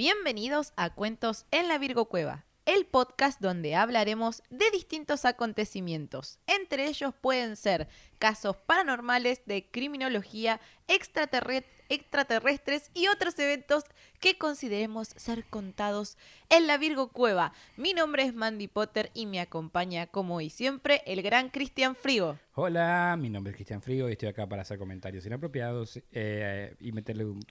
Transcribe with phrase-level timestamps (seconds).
[0.00, 6.38] Bienvenidos a Cuentos en la Virgo Cueva, el podcast donde hablaremos de distintos acontecimientos.
[6.46, 7.88] Entre ellos pueden ser
[8.20, 13.82] casos paranormales de criminología, extraterre- extraterrestres y otros eventos
[14.20, 16.16] que consideremos ser contados
[16.48, 17.52] en la Virgo Cueva.
[17.76, 22.38] Mi nombre es Mandy Potter y me acompaña, como hoy siempre, el gran Cristian Frigo.
[22.54, 26.92] Hola, mi nombre es Cristian Frigo y estoy acá para hacer comentarios inapropiados eh, y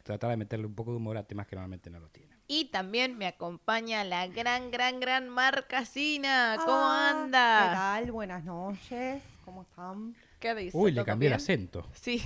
[0.01, 2.36] tratar de meterle un poco de humor a temas que normalmente no lo tienen.
[2.49, 6.55] Y también me acompaña la gran, gran, gran Marcasina.
[6.57, 7.59] ¿Cómo Ah, anda?
[7.69, 8.11] ¿Qué tal?
[8.13, 9.21] Buenas noches.
[9.43, 10.15] ¿Cómo están?
[10.39, 10.77] ¿Qué dice?
[10.77, 11.85] Uy, le ¿Todo cambié el acento.
[11.93, 12.23] Sí,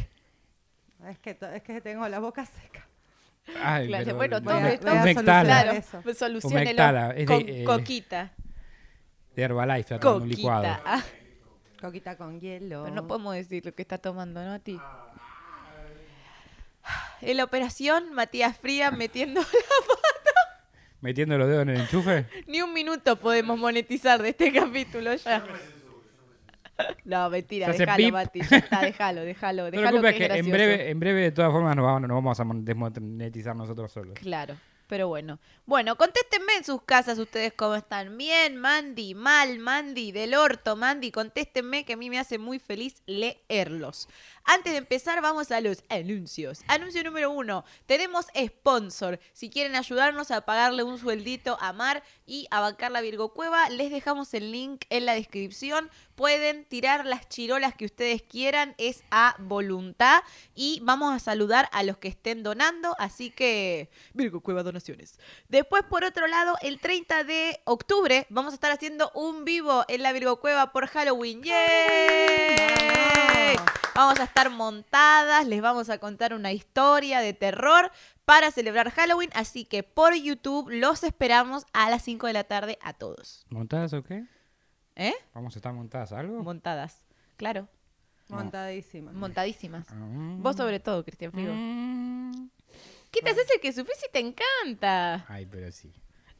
[1.07, 2.85] Es que, es que tengo la boca seca.
[3.59, 4.91] Ay, Claro, pero bueno, todo a- esto- a
[5.43, 5.71] claro.
[6.03, 6.21] Pues es
[7.15, 8.31] de, con eh, coquita.
[9.35, 10.67] de Herbalife, tratando un licuado.
[10.67, 10.81] Coquita.
[10.85, 11.03] Ah,
[11.81, 12.83] Coquita con hielo.
[12.83, 14.79] pero no podemos decir lo que está tomando, ¿no, ti?
[17.21, 19.41] En la operación, Matías Fría metiendo...
[21.01, 22.25] Metiendo los dedos en el enchufe.
[22.47, 25.43] Ni un minuto podemos monetizar de este capítulo ya.
[27.05, 28.13] No, mentira, Se hace déjalo, pip.
[28.13, 28.41] Mati.
[28.49, 29.63] Ya está, déjalo, déjalo.
[29.65, 30.51] No te Déjalo que preocupes es que en gracioso.
[30.51, 34.15] breve, en breve de todas formas nos vamos, no vamos a mon- desmonetizar nosotros solos.
[34.19, 34.55] Claro,
[34.87, 35.37] pero bueno.
[35.67, 38.17] Bueno, contéstenme en sus casas ustedes cómo están.
[38.17, 43.03] Bien, Mandy, mal, Mandy, del orto, Mandy, contéstenme que a mí me hace muy feliz
[43.05, 44.07] leerlos.
[44.43, 46.61] Antes de empezar, vamos a los anuncios.
[46.67, 49.19] Anuncio número uno, tenemos sponsor.
[49.33, 53.69] Si quieren ayudarnos a pagarle un sueldito a Mar y a bancar la Virgo Cueva,
[53.69, 55.89] les dejamos el link en la descripción.
[56.15, 60.21] Pueden tirar las chirolas que ustedes quieran, es a voluntad.
[60.55, 65.19] Y vamos a saludar a los que estén donando, así que Virgo Cueva Donaciones.
[65.49, 70.03] Después, por otro lado, el 30 de octubre vamos a estar haciendo un vivo en
[70.03, 71.41] la Virgo Cueva por Halloween.
[71.43, 73.20] ¡Yay!
[73.95, 77.91] Vamos a estar montadas, les vamos a contar una historia de terror
[78.25, 82.77] para celebrar Halloween, así que por YouTube los esperamos a las 5 de la tarde
[82.81, 83.45] a todos.
[83.49, 84.25] ¿Montadas o qué?
[84.95, 85.13] ¿Eh?
[85.33, 86.41] ¿Vamos a estar montadas algo?
[86.43, 87.03] Montadas,
[87.37, 87.67] claro,
[88.29, 89.11] Montadísima.
[89.11, 89.85] montadísimas.
[89.89, 89.95] Ah.
[90.37, 91.51] Vos sobre todo, Cristian Frigo.
[91.53, 92.49] Mm.
[93.11, 95.25] ¿Qué te haces el que sufrís si te encanta?
[95.27, 95.91] Ay, pero sí.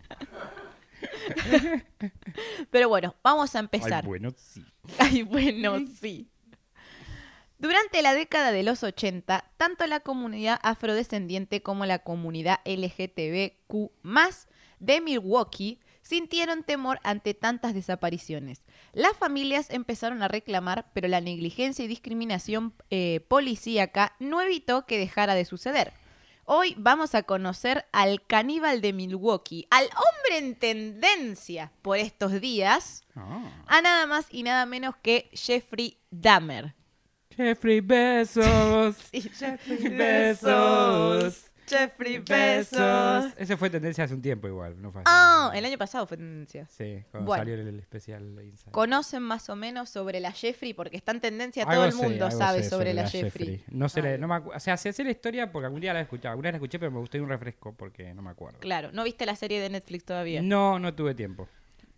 [2.70, 4.06] Pero bueno, vamos a Ay, empezar.
[4.06, 4.64] bueno, sí.
[5.00, 6.30] Ay, bueno, sí.
[7.62, 13.92] Durante la década de los 80, tanto la comunidad afrodescendiente como la comunidad LGTBQ
[14.80, 18.64] de Milwaukee sintieron temor ante tantas desapariciones.
[18.94, 24.98] Las familias empezaron a reclamar, pero la negligencia y discriminación eh, policíaca no evitó que
[24.98, 25.94] dejara de suceder.
[26.46, 33.04] Hoy vamos a conocer al caníbal de Milwaukee, al hombre en tendencia por estos días,
[33.16, 33.64] Ah.
[33.68, 36.74] a nada más y nada menos que Jeffrey Dahmer.
[37.36, 38.96] Jeffrey Besos.
[39.12, 41.46] Sí, Jeffrey Besos.
[41.68, 43.32] Jeffrey Besos.
[43.38, 46.68] Ese fue tendencia hace un tiempo igual, no fue Ah, el año pasado fue tendencia.
[46.68, 47.42] Sí, cuando Bueno.
[47.42, 48.72] salió el, el especial de Inside.
[48.72, 50.74] ¿Conocen más o menos sobre la Jeffrey?
[50.74, 53.64] Porque está en tendencia, Algo todo el sé, mundo sabe sobre, la, Jeffrey.
[53.70, 56.00] No sé, la- no me o sea, sé sé la historia porque algún día la
[56.00, 56.32] he escuchado.
[56.32, 58.60] Alguna vez la escuché, pero me gustaría un refresco porque no me acuerdo.
[58.60, 60.42] Claro, ¿no viste la serie de Netflix todavía?
[60.42, 61.48] No, no tuve tiempo.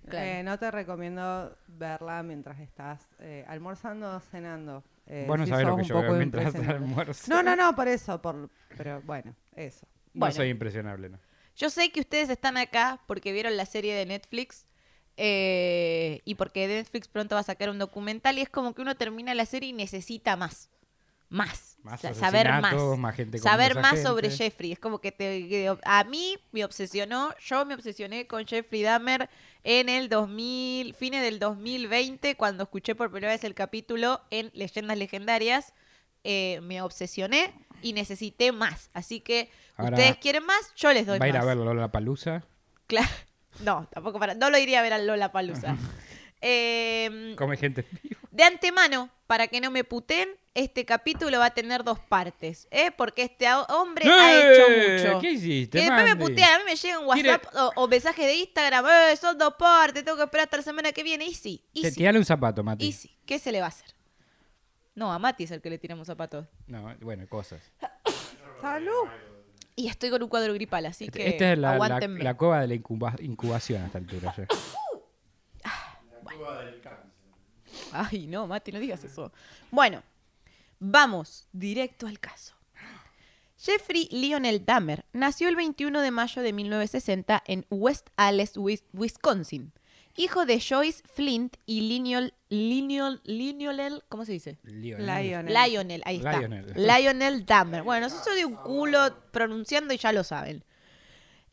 [0.08, 0.26] Claro.
[0.28, 4.84] Eh, no te recomiendo verla mientras estás eh, almorzando o cenando.
[5.06, 7.26] Eh, Vos no sabés lo que yo veo mientras almuerzo.
[7.28, 8.22] No, no, no, por eso.
[8.22, 9.86] Por, pero bueno, eso.
[10.14, 10.36] No Bueno.
[10.36, 11.20] soy impresionable, ¿no?
[11.56, 14.66] Yo sé que ustedes están acá porque vieron la serie de Netflix
[15.18, 18.96] eh, y porque Netflix pronto va a sacar un documental y es como que uno
[18.96, 20.70] termina la serie y necesita más.
[21.30, 21.78] Más.
[21.84, 22.64] Más O sea, saber más.
[22.64, 24.30] asesinatos, más gente Saber más sobre.
[24.30, 24.72] Jeffrey.
[24.72, 29.30] Es como que te, que a mí me obsesionó, yo me obsesioné con Jeffrey Dahmer
[29.64, 34.98] en el 2000, fines del 2020, cuando escuché por primera vez el capítulo en Leyendas
[34.98, 35.74] Legendarias.
[36.26, 38.90] eh, me obsesioné y necesité más.
[38.94, 41.44] Así que, Ahora, ustedes quieren más, yo les doy ¿Va a ir más.
[41.44, 42.46] a ver Lola Palusa?
[42.88, 43.10] Claro.
[43.60, 44.34] No, tampoco para.
[44.34, 45.78] No lo iría a ver a Lola Palusa.
[46.42, 47.86] Come gente
[48.32, 52.92] de antemano, para que no me puten, este capítulo va a tener dos partes, ¿eh?
[52.92, 54.54] Porque este hombre ha ¡Eh!
[54.54, 55.20] hecho mucho.
[55.22, 58.36] ¿Qué hiciste, Que después me putean, a mí me llegan WhatsApp o, o mensajes de
[58.36, 61.26] Instagram, eh, son dos partes, tengo que esperar hasta la semana que viene.
[61.26, 62.86] Y sí, y Te sí, tirale un zapato, Mati.
[62.86, 63.18] y sí.
[63.26, 63.96] ¿Qué se le va a hacer?
[64.96, 66.46] No, a Mati es el que le tiramos zapatos.
[66.68, 67.62] No, bueno, cosas.
[68.62, 69.08] ¡Salud!
[69.76, 72.68] Y estoy con un cuadro gripal, así que Esta es la, la, la cueva de
[72.68, 74.34] la incuba- incubación a esta altura.
[74.38, 74.46] ya.
[77.92, 79.32] Ay, no, Mati, no digas eso.
[79.72, 80.04] Bueno,
[80.84, 82.54] vamos directo al caso.
[83.58, 89.72] Jeffrey Lionel Dahmer nació el 21 de mayo de 1960 en West Allis, Wis- Wisconsin.
[90.16, 94.60] Hijo de Joyce Flint y Lionel, Lionel, Lionel, ¿cómo se dice?
[94.64, 95.06] Lionel.
[95.08, 95.54] Lionel.
[95.54, 96.38] Lionel, ahí está.
[96.40, 96.66] Lionel.
[96.76, 97.84] Lionel Dahmer.
[97.84, 100.64] Bueno, eso soy un culo pronunciando y ya lo saben.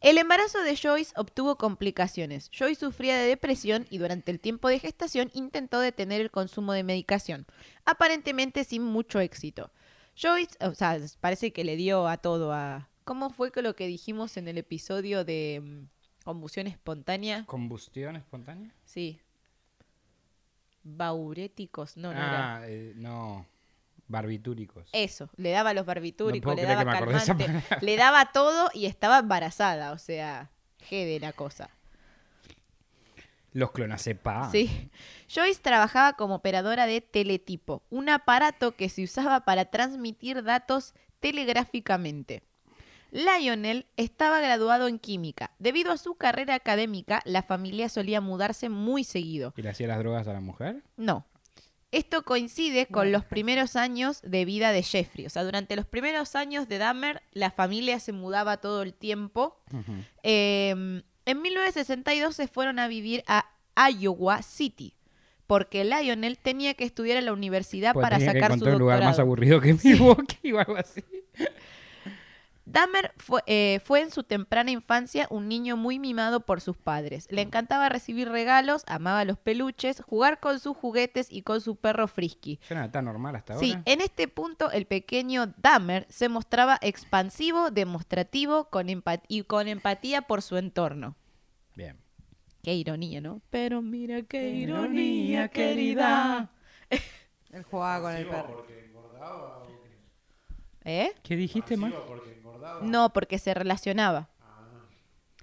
[0.00, 2.50] El embarazo de Joyce obtuvo complicaciones.
[2.56, 6.84] Joyce sufría de depresión y durante el tiempo de gestación intentó detener el consumo de
[6.84, 7.46] medicación,
[7.84, 9.70] aparentemente sin mucho éxito.
[10.16, 12.88] Joyce, o sea, parece que le dio a todo a...
[13.04, 17.44] ¿Cómo fue que lo que dijimos en el episodio de mm, combustión espontánea?
[17.44, 18.74] ¿Combustión espontánea?
[18.84, 19.20] Sí.
[20.82, 22.56] Bauréticos, no, no era.
[22.56, 23.46] ah, eh, no.
[24.10, 24.88] Barbitúricos.
[24.92, 27.46] Eso, le daba los No barbitúricos, puedo le daba calmante,
[27.80, 31.70] le daba todo y estaba embarazada, o sea, G de la cosa.
[33.52, 34.50] Los clonazepam.
[34.50, 34.90] Sí.
[35.32, 42.42] Joyce trabajaba como operadora de teletipo, un aparato que se usaba para transmitir datos telegráficamente.
[43.12, 45.52] Lionel estaba graduado en química.
[45.60, 49.52] Debido a su carrera académica, la familia solía mudarse muy seguido.
[49.56, 50.82] ¿Y le hacía las drogas a la mujer?
[50.96, 51.26] No.
[51.92, 55.26] Esto coincide con Bueno, los primeros años de vida de Jeffrey.
[55.26, 59.60] O sea, durante los primeros años de Dahmer, la familia se mudaba todo el tiempo.
[60.22, 60.70] Eh,
[61.26, 63.44] en 1962 se fueron a vivir a
[63.90, 64.94] Iowa City.
[65.46, 68.74] Porque Lionel tenía que estudiar en la universidad Porque para tenía que sacar su encontrar
[68.76, 69.22] un lugar más doctorado.
[69.22, 71.02] aburrido que Milwaukee o algo así.
[72.72, 77.26] Dahmer fue, eh, fue en su temprana infancia un niño muy mimado por sus padres.
[77.30, 82.06] Le encantaba recibir regalos, amaba los peluches, jugar con sus juguetes y con su perro
[82.08, 82.60] Frisky.
[82.62, 83.82] Suena tan normal hasta Sí, ahora.
[83.86, 90.22] en este punto el pequeño Dahmer se mostraba expansivo, demostrativo con empat- y con empatía
[90.22, 91.16] por su entorno.
[91.74, 91.96] Bien.
[92.62, 93.40] Qué ironía, ¿no?
[93.50, 96.50] Pero mira qué, Qué ironía, ironía, querida.
[97.52, 98.64] Él jugaba con el perro.
[100.84, 101.12] ¿Eh?
[101.22, 101.92] ¿Qué dijiste, más?
[102.82, 104.28] No, porque se relacionaba.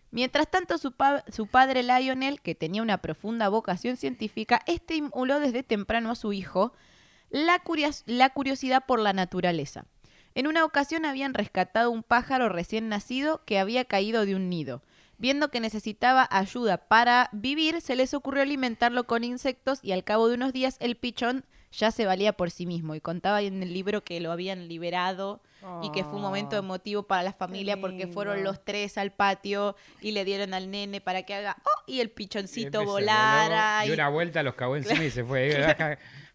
[0.09, 5.63] Mientras tanto, su, pa- su padre Lionel, que tenía una profunda vocación científica, estimuló desde
[5.63, 6.73] temprano a su hijo
[7.29, 9.85] la, curios- la curiosidad por la naturaleza.
[10.33, 14.81] En una ocasión habían rescatado un pájaro recién nacido que había caído de un nido.
[15.17, 20.29] Viendo que necesitaba ayuda para vivir, se les ocurrió alimentarlo con insectos y al cabo
[20.29, 21.43] de unos días el pichón
[21.77, 22.95] ya se valía por sí mismo.
[22.95, 25.41] Y contaba en el libro que lo habían liberado
[25.83, 26.59] y que fue un momento Oh.
[26.59, 31.01] emotivo para la familia porque fueron los tres al patio y le dieron al nene
[31.01, 33.81] para que haga oh y el pichoncito Y volara.
[33.83, 35.51] y- Dio una vuelta, los cagó encima y se fue.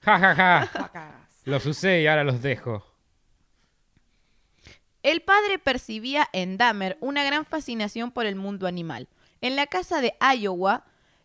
[0.02, 1.26] Ja, ja, ja, ja.
[1.44, 2.84] Los usé y ahora los dejo.
[5.02, 9.08] El padre percibía en Dahmer una gran fascinación por el mundo animal.
[9.40, 10.84] En la casa de Iowa,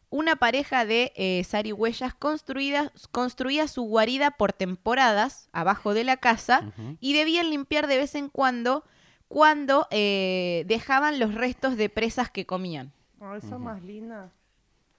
[0.10, 6.72] una pareja de eh, zarigüeyas construidas, construía su guarida por temporadas abajo de la casa
[7.00, 8.84] y debían limpiar de vez en cuando
[9.28, 12.94] cuando eh, dejaban los restos de presas que comían.
[13.20, 14.32] Ay, son más lindas.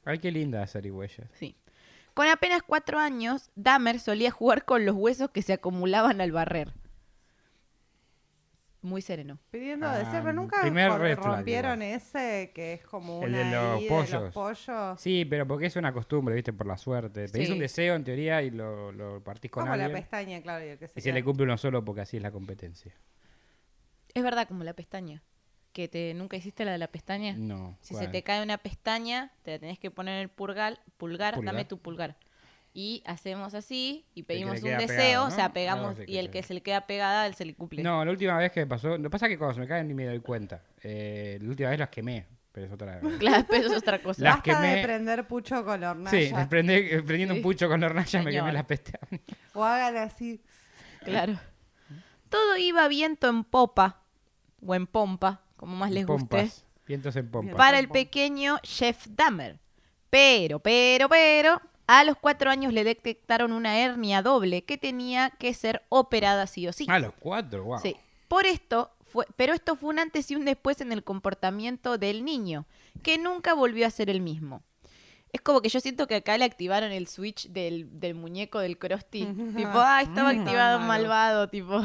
[0.05, 1.29] Ay, qué linda zarigüeya.
[1.33, 1.57] Sí.
[2.15, 6.75] Con apenas cuatro años, Dahmer solía jugar con los huesos que se acumulaban al barrer.
[8.88, 9.38] Muy sereno.
[9.50, 13.44] Pidiendo Ah, de ser, pero nunca flag, rompieron ese que es como El una de
[13.55, 14.23] los ahí de pollos.
[14.23, 15.00] los pollos.
[15.00, 16.52] Sí, pero porque es una costumbre, ¿viste?
[16.52, 17.29] Por la suerte.
[17.29, 17.52] Pedís Sí.
[17.52, 20.64] un deseo en teoría y lo, lo partís con como la pestaña, claro.
[20.64, 22.92] Y, el que se Y se le cumple uno solo porque así es la competencia.
[24.14, 25.23] Es verdad, como la pestaña.
[25.73, 27.35] Que te nunca hiciste la de la pestaña.
[27.37, 27.76] No.
[27.83, 28.07] Si ¿cuál?
[28.07, 31.54] se te cae una pestaña, te la tenés que poner en el pulgar, pulgar, Pulgar.
[31.54, 32.16] dame tu pulgar.
[32.80, 35.52] Y hacemos así y pedimos un deseo, pegado, o sea, ¿no?
[35.54, 37.82] pegamos y el que se le queda pegada, él se le cumple.
[37.82, 38.97] No, la última vez que pasó.
[38.97, 40.62] Lo que pasa es que cuando se me caen ni me doy cuenta.
[40.85, 43.00] Eh, la última vez las quemé, pero es otra.
[43.18, 44.23] Claro, pero eso es otra cosa.
[44.23, 44.82] Las Basta de quemé.
[44.85, 46.11] prender pucho con la hornalla.
[46.16, 47.40] Sí, prendé- eh, prendiendo Sí.
[47.40, 49.23] un pucho con la hornalla me quemé las pestañas.
[49.54, 50.40] O hagan así.
[51.02, 51.37] Claro.
[52.28, 54.02] Todo iba viento en popa,
[54.64, 56.26] o en pompa, como más les guste.
[56.28, 56.64] Pompas.
[56.87, 57.56] Vientos en pompas.
[57.56, 57.94] para el Pompa.
[57.99, 59.58] pequeño Jeff Dahmer.
[60.11, 65.52] Pero, pero, pero, a los cuatro años le detectaron una hernia doble que tenía que
[65.54, 66.87] ser operada sí o sí.
[66.88, 67.80] A los cuatro, wow.
[67.80, 67.97] Sí.
[68.28, 72.25] Por esto fue, pero esto fue un antes y un después en el comportamiento del
[72.25, 72.66] niño,
[73.02, 74.62] que nunca volvió a ser el mismo.
[75.33, 78.78] Es como que yo siento que acá le activaron el switch del, del muñeco del
[78.78, 79.25] Krusty.
[79.57, 80.87] tipo, ah, estaba activado Malvado.
[80.87, 81.80] malvado, tipo.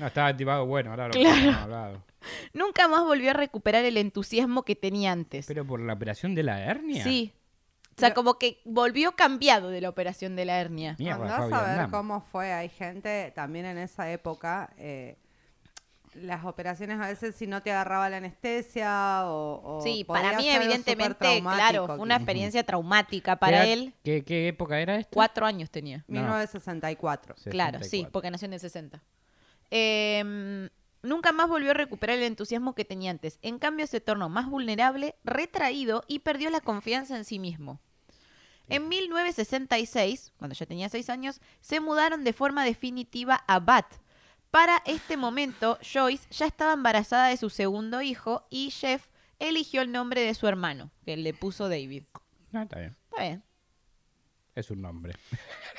[0.00, 1.52] No, estaba activado bueno, ahora lo Claro.
[1.52, 2.04] malvado.
[2.52, 5.46] Nunca más volvió a recuperar el entusiasmo que tenía antes.
[5.46, 7.04] Pero por la operación de la hernia.
[7.04, 7.32] Sí.
[7.96, 10.96] O sea, Pero- como que volvió cambiado de la operación de la hernia.
[10.98, 11.90] Andás a ver Vietnam.
[11.90, 12.52] cómo fue.
[12.52, 14.70] Hay gente también en esa época.
[14.78, 15.16] eh,
[16.14, 20.44] las operaciones a veces si no te agarraba la anestesia o, o Sí, para mí
[20.44, 23.94] ser evidentemente, claro, fue una experiencia traumática ¿Qué para él.
[24.04, 25.10] ¿Qué, qué época era esta?
[25.12, 26.04] Cuatro años tenía.
[26.06, 27.34] 1964.
[27.50, 28.12] Claro, sí, 64.
[28.12, 29.02] porque nació en el 60.
[29.72, 30.68] Eh,
[31.04, 33.38] nunca más volvió a recuperar el entusiasmo que tenía antes.
[33.42, 37.80] En cambio, se tornó más vulnerable, retraído y perdió la confianza en sí mismo.
[38.68, 44.00] En 1966, cuando ya tenía seis años, se mudaron de forma definitiva a Bath.
[44.50, 49.08] Para este momento, Joyce ya estaba embarazada de su segundo hijo y Jeff
[49.38, 52.04] eligió el nombre de su hermano, que le puso David.
[52.52, 52.96] No, está bien.
[53.10, 53.44] Está bien.
[54.54, 55.14] Es un nombre.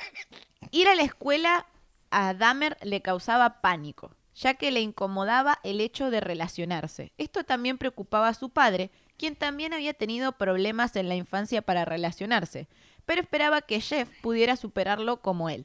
[0.70, 1.66] Ir a la escuela
[2.10, 7.12] a Dahmer le causaba pánico, ya que le incomodaba el hecho de relacionarse.
[7.16, 11.86] Esto también preocupaba a su padre, quien también había tenido problemas en la infancia para
[11.86, 12.68] relacionarse,
[13.06, 15.64] pero esperaba que Jeff pudiera superarlo como él.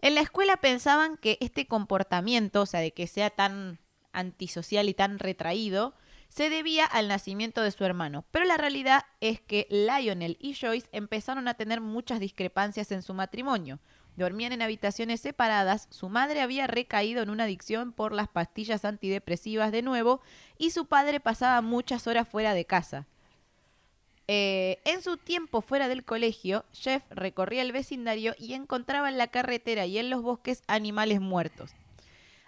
[0.00, 3.78] En la escuela pensaban que este comportamiento, o sea, de que sea tan
[4.12, 5.94] antisocial y tan retraído,
[6.28, 10.88] se debía al nacimiento de su hermano, pero la realidad es que Lionel y Joyce
[10.92, 13.78] empezaron a tener muchas discrepancias en su matrimonio.
[14.16, 19.72] Dormían en habitaciones separadas, su madre había recaído en una adicción por las pastillas antidepresivas
[19.72, 20.20] de nuevo
[20.56, 23.06] y su padre pasaba muchas horas fuera de casa.
[24.26, 29.26] Eh, en su tiempo fuera del colegio, Jeff recorría el vecindario y encontraba en la
[29.26, 31.74] carretera y en los bosques animales muertos.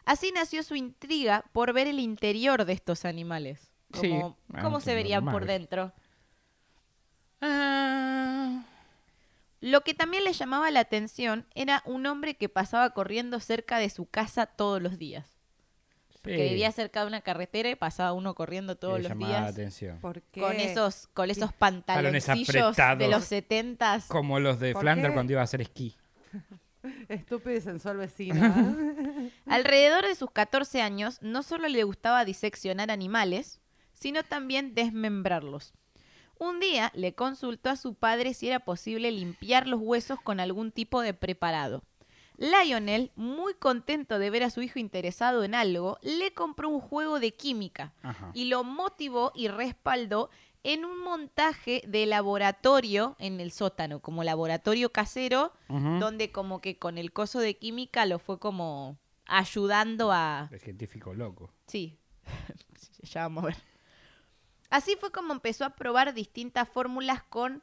[0.04, 3.72] Así nació su intriga por ver el interior de estos animales.
[3.92, 5.92] Como, ah, ¿Cómo es se verían por dentro?
[7.40, 8.25] Ah.
[9.60, 13.88] Lo que también le llamaba la atención era un hombre que pasaba corriendo cerca de
[13.90, 15.26] su casa todos los días.
[16.22, 19.32] Que Sí, vivía cerca de una carretera y pasaba uno corriendo todos le los llamaba
[19.32, 20.00] la días atención.
[20.00, 20.40] ¿Por qué?
[20.40, 23.10] con esos, con esos pantaloncillos de apretados.
[23.10, 24.06] los setentas.
[24.06, 25.14] Como los de ¿Por Flanders qué?
[25.14, 25.96] cuando iba a hacer esquí.
[27.08, 28.44] Estúpido y sensual vecino.
[28.44, 29.30] ¿eh?
[29.46, 33.60] Alrededor de sus 14 años, no solo le gustaba diseccionar animales,
[33.92, 35.74] sino también desmembrarlos.
[36.38, 40.70] Un día le consultó a su padre si era posible limpiar los huesos con algún
[40.70, 41.82] tipo de preparado.
[42.38, 47.18] Lionel, muy contento de ver a su hijo interesado en algo, le compró un juego
[47.18, 48.30] de química Ajá.
[48.34, 50.28] y lo motivó y respaldó
[50.62, 56.98] en un montaje de laboratorio en el sótano, como laboratorio casero, donde como que con
[56.98, 60.48] el coso de química lo fue como ayudando a...
[60.50, 61.52] El científico loco.
[61.68, 61.98] Sí,
[63.02, 63.56] ya vamos a ver.
[64.70, 67.62] Así fue como empezó a probar distintas fórmulas con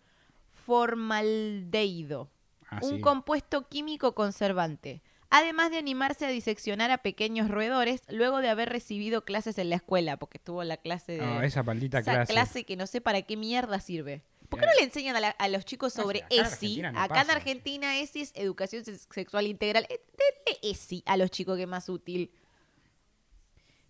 [0.66, 2.30] formaldehído,
[2.70, 3.02] Ah, un sí.
[3.02, 5.02] compuesto químico conservante.
[5.30, 9.78] Además de animarse a diseccionar a pequeños roedores luego de haber recibido clases en la
[9.78, 11.22] escuela, porque tuvo la clase de...
[11.22, 12.66] Ah, esa maldita esa clase.
[12.66, 14.24] que no sé para qué mierda sirve.
[14.50, 16.82] ¿Por qué no le enseñan a, la- a los chicos sobre acá ESI?
[16.84, 17.32] No acá en.
[17.32, 19.88] Argentina ESI es educación sex- sexual integral.
[19.90, 22.32] Denle ESI a los chicos que es más útil.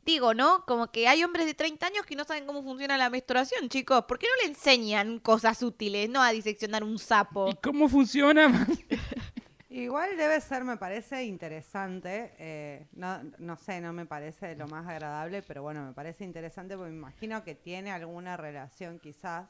[0.05, 0.65] Digo, ¿no?
[0.65, 4.03] Como que hay hombres de 30 años que no saben cómo funciona la menstruación, chicos.
[4.05, 6.10] ¿Por qué no le enseñan cosas útiles?
[6.10, 7.48] No a diseccionar un sapo.
[7.50, 8.67] ¿Y cómo funciona?
[9.69, 12.33] Igual debe ser, me parece interesante.
[12.38, 16.75] eh, no, no sé, no me parece lo más agradable, pero bueno, me parece interesante
[16.77, 19.48] porque me imagino que tiene alguna relación quizás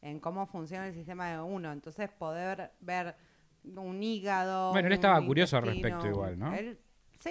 [0.00, 1.72] en cómo funciona el sistema de uno.
[1.72, 3.16] Entonces poder ver
[3.64, 4.70] un hígado.
[4.70, 6.54] Bueno, él estaba curioso al respecto igual, ¿no?
[6.54, 6.78] él-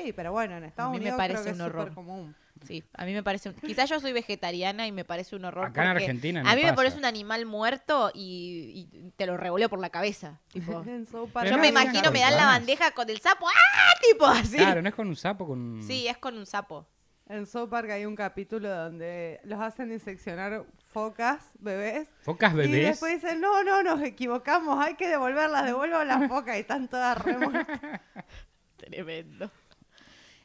[0.03, 1.93] sí, pero bueno, en Estados mí me parece creo que un horror.
[1.93, 2.35] común.
[2.65, 3.49] Sí, a mí me parece...
[3.49, 5.65] un- Quizás yo soy vegetariana y me parece un horror.
[5.67, 9.37] Acá en Argentina no A mí me parece un animal muerto y, y te lo
[9.37, 10.39] revoleo por la cabeza.
[10.51, 10.83] Tipo.
[11.45, 13.47] Yo no me imagino, me dan la bandeja con el sapo.
[13.47, 13.99] ¡Ah!
[14.01, 14.57] Tipo así.
[14.57, 15.83] Claro, no es con un sapo, con...
[15.83, 16.87] Sí, es con un sapo.
[17.29, 22.07] En South Park hay un capítulo donde los hacen diseccionar focas, bebés.
[22.21, 22.87] Focas Y bebés.
[22.87, 27.17] después dicen, no, no, nos equivocamos, hay que devolverlas, devuelvan las focas y están todas
[27.23, 27.79] re muertas.
[28.77, 29.51] Tremendo.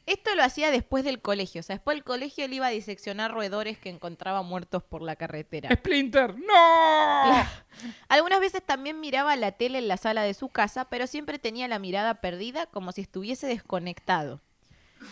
[0.05, 1.61] Esto lo hacía después del colegio.
[1.61, 5.15] O sea, después del colegio él iba a diseccionar roedores que encontraba muertos por la
[5.15, 5.69] carretera.
[5.73, 6.35] ¡Splinter!
[6.37, 7.45] ¡No!
[8.09, 11.67] Algunas veces también miraba la tele en la sala de su casa, pero siempre tenía
[11.67, 14.41] la mirada perdida como si estuviese desconectado.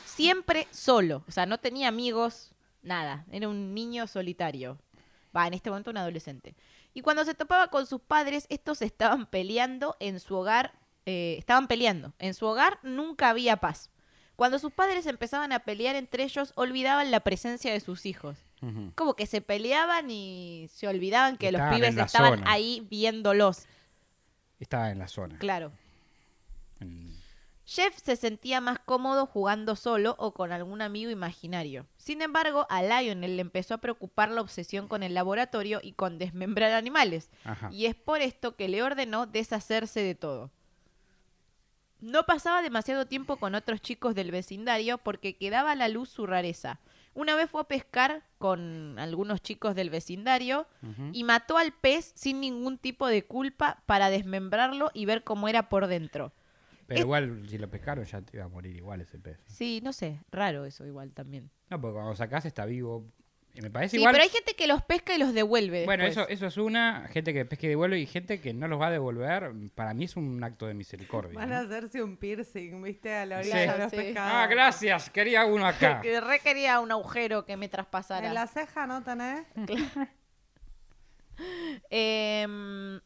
[0.06, 1.24] Siempre solo.
[1.28, 3.26] O sea, no tenía amigos, nada.
[3.32, 4.78] Era un niño solitario.
[5.36, 6.56] Va, en este momento un adolescente.
[6.94, 10.74] Y cuando se topaba con sus padres, estos estaban peleando en su hogar.
[11.06, 12.14] eh, estaban peleando.
[12.20, 13.90] En su hogar nunca había paz.
[14.42, 18.40] Cuando sus padres empezaban a pelear entre ellos, olvidaban la presencia de sus hijos.
[18.96, 22.52] Como que se peleaban y se olvidaban que los pibes estaban zona.
[22.52, 23.68] ahí viéndolos.
[24.60, 25.38] Estaba en la zona.
[25.38, 25.72] Claro.
[27.68, 31.86] Jeff se sentía más cómodo jugando solo o con algún amigo imaginario.
[31.98, 36.18] Sin embargo, a Lionel le empezó a preocupar la obsesión con el laboratorio y con
[36.18, 37.30] desmembrar animales.
[37.44, 37.70] Ajá.
[37.72, 40.50] Y es por esto que le ordenó deshacerse de todo.
[42.02, 46.26] No pasaba demasiado tiempo con otros chicos del vecindario porque quedaba a la luz su
[46.26, 46.80] rareza.
[47.14, 50.66] Una vez fue a pescar con algunos chicos del vecindario
[51.14, 55.70] y mató al pez sin ningún tipo de culpa para desmembrarlo y ver cómo era
[55.70, 56.34] por dentro.
[56.88, 59.40] Pero es- igual, si lo pescaron, ya te iba a morir igual ese pez.
[59.46, 61.50] Sí, no sé, raro eso igual también.
[61.70, 63.06] No, porque cuando sacás está vivo,
[63.60, 64.14] me parece Sí, igual.
[64.14, 65.84] pero hay gente que los pesca y los devuelve.
[65.84, 66.26] Bueno, después.
[66.26, 68.88] eso, eso es una, gente que pesca y devuelve y gente que no los va
[68.88, 69.52] a devolver.
[69.76, 71.38] Para mí es un acto de misericordia.
[71.38, 71.56] Van ¿no?
[71.56, 73.14] a hacerse un piercing, ¿viste?
[73.14, 73.50] A la Sí.
[73.52, 73.98] orilla de los Sí.
[73.98, 74.32] pescados.
[74.34, 76.00] Ah, gracias, quería uno acá.
[76.02, 78.28] Que re quería un agujero que me traspasara.
[78.28, 79.46] ¿En la ceja no tenés?
[81.90, 83.00] Em,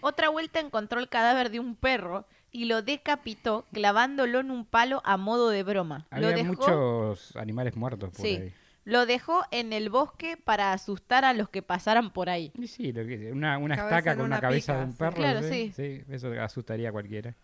[0.00, 5.02] otra vuelta encontró el cadáver de un perro y lo decapitó clavándolo en un palo
[5.04, 6.06] a modo de broma.
[6.10, 8.36] lo Había dejó, muchos animales muertos por Sí.
[8.36, 8.54] ahí.
[8.84, 12.52] Lo dejó en el bosque para asustar a los que pasaran por ahí.
[12.54, 14.96] Y sí, lo que, una, una Cabeza estaca con una una cabeza pica, de un
[14.96, 15.16] perro.
[15.16, 15.72] Claro, sí.
[15.74, 16.02] sí.
[16.08, 17.34] Eso asustaría a cualquiera.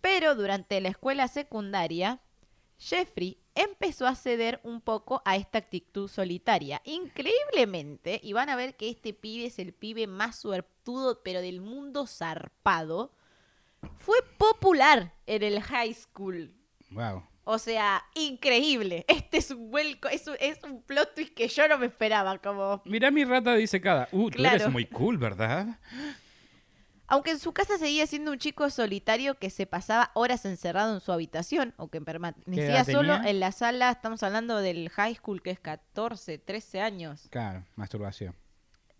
[0.00, 2.20] Pero durante la escuela secundaria,
[2.78, 6.82] Jeffrey empezó a ceder un poco a esta actitud solitaria.
[6.84, 11.60] Increíblemente, y van a ver que este pibe es el pibe más suertudo, pero del
[11.60, 13.12] mundo zarpado,
[13.96, 16.52] fue popular en el high school.
[16.90, 17.24] Wow.
[17.44, 19.04] O sea, increíble.
[19.08, 22.38] Este es un vuelco, es un, es un plot twist que yo no me esperaba.
[22.38, 24.08] Como, Mirá mi rata dice cada.
[24.12, 24.56] Uh, tú Claro.
[24.56, 25.78] eres muy cool, ¿verdad?
[27.08, 31.00] aunque en su casa seguía siendo un chico solitario que se pasaba horas encerrado en
[31.00, 33.30] su habitación o que permanecía solo tenía?
[33.30, 33.90] en la sala.
[33.90, 37.26] Estamos hablando del high school que es 14, 13 años.
[37.30, 38.34] Claro, masturbación.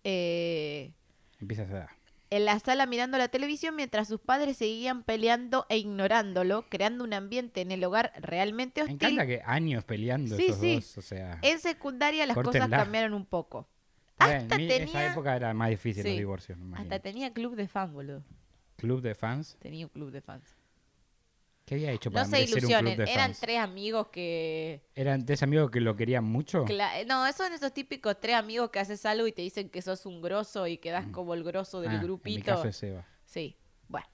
[0.05, 0.93] Eh,
[1.41, 1.89] Empieza a esa edad.
[2.37, 7.13] En la sala mirando la televisión mientras sus padres seguían peleando e ignorándolo, creando un
[7.15, 8.95] ambiente en el hogar realmente Me hostil.
[9.09, 10.75] encanta que años peleando Sí, esos sí.
[10.77, 10.99] dos.
[10.99, 12.77] O sea, En secundaria las cosas Córtenla.
[12.79, 13.69] cambiaron un poco.
[14.19, 16.09] Hasta en tenía, esa época era más difícil Sí.
[16.11, 16.59] los divorcios.
[16.59, 18.23] me hasta tenía club de fans, boludo.
[18.77, 19.57] Club de fans.
[19.61, 20.57] Tenía un club de fans.
[21.65, 23.41] ¿Qué había hecho No para se un club ilusionen, de eran fans?
[23.41, 24.83] tres amigos que...
[24.95, 26.65] ¿Eran tres amigos que lo querían mucho?
[26.65, 29.81] Cla- no, esos son esos típicos tres amigos que haces algo y te dicen que
[29.81, 32.45] sos un grosso y quedas como el grosso del Ah, En mi grupito.
[32.45, 33.07] caso es Eva.
[33.25, 33.57] Sí,
[33.89, 34.07] bueno.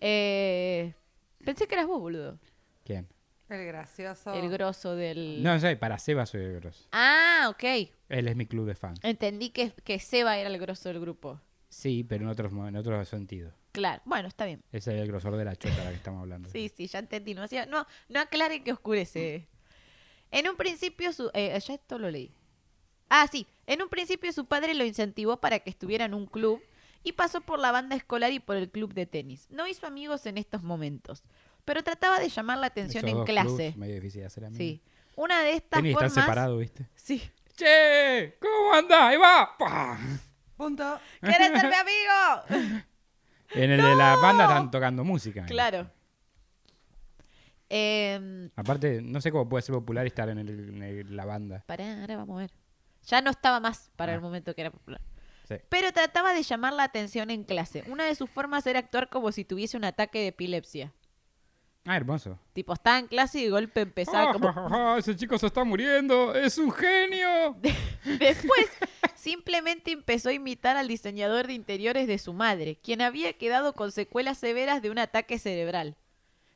[0.00, 0.94] Eh,
[1.44, 2.38] pensé que eras vos, boludo.
[2.84, 3.08] ¿Quién?
[3.48, 4.32] El gracioso.
[4.34, 5.42] El grosso del...
[5.42, 6.88] No sé, para Seba soy el grosso.
[6.92, 7.64] Ah, ok.
[8.08, 8.98] Él es mi club de fans.
[9.02, 11.40] Entendí que, que Seba era el grosso del grupo.
[11.68, 13.54] Sí, pero en otros, en otros sentidos.
[13.72, 14.62] Claro, bueno, está bien.
[14.70, 16.48] Ese es el grosor de la chota de la que estamos hablando.
[16.50, 17.34] Sí, sí, ya entendí.
[17.34, 19.48] No, no, no aclare que oscurece.
[20.30, 22.34] En un principio, su, eh, ya esto lo leí.
[23.08, 23.46] Ah, sí.
[23.66, 26.62] En un principio su padre lo incentivó para que estuviera en un club
[27.02, 29.46] y pasó por la banda escolar y por el club de tenis.
[29.50, 31.22] No hizo amigos en estos momentos,
[31.64, 33.74] pero trataba de llamar la atención Esos en dos clase.
[33.76, 34.58] medio difícil de hacer amigos.
[34.58, 34.82] Sí.
[35.16, 36.24] Una de estas Tenis están formas...
[36.24, 36.88] separados, ¿viste?
[36.94, 37.22] Sí.
[37.54, 38.36] ¡Che!
[38.40, 39.08] ¿Cómo anda?
[39.08, 39.50] ¡Ahí va!
[39.58, 39.98] ¡Pah!
[40.56, 40.98] Punto.
[41.20, 42.82] ¿Querés ser mi amigo?
[43.54, 45.44] En el de la banda están tocando música.
[45.46, 45.90] claro.
[47.74, 51.64] Eh, Aparte, no sé cómo puede ser popular estar en, el- en el- la banda.
[51.66, 52.50] Pará, ahora vamos a ver.
[53.06, 54.16] Ya no estaba más para Ah.
[54.16, 55.00] el momento que era popular.
[55.48, 55.54] Sí.
[55.70, 57.82] Pero trataba de llamar la atención en clase.
[57.88, 60.92] Una de sus formas era actuar como si tuviese un ataque de epilepsia.
[61.84, 62.38] Ah, hermoso.
[62.52, 64.96] Tipo, estaba en clase y de golpe empezaba Ah, como...
[64.96, 66.32] ese chico se está muriendo.
[66.34, 67.56] ¡Es un genio!
[68.04, 68.66] Después,
[69.16, 73.90] simplemente empezó a imitar al diseñador de interiores de su madre, quien había quedado con
[73.90, 75.96] secuelas severas de un ataque cerebral.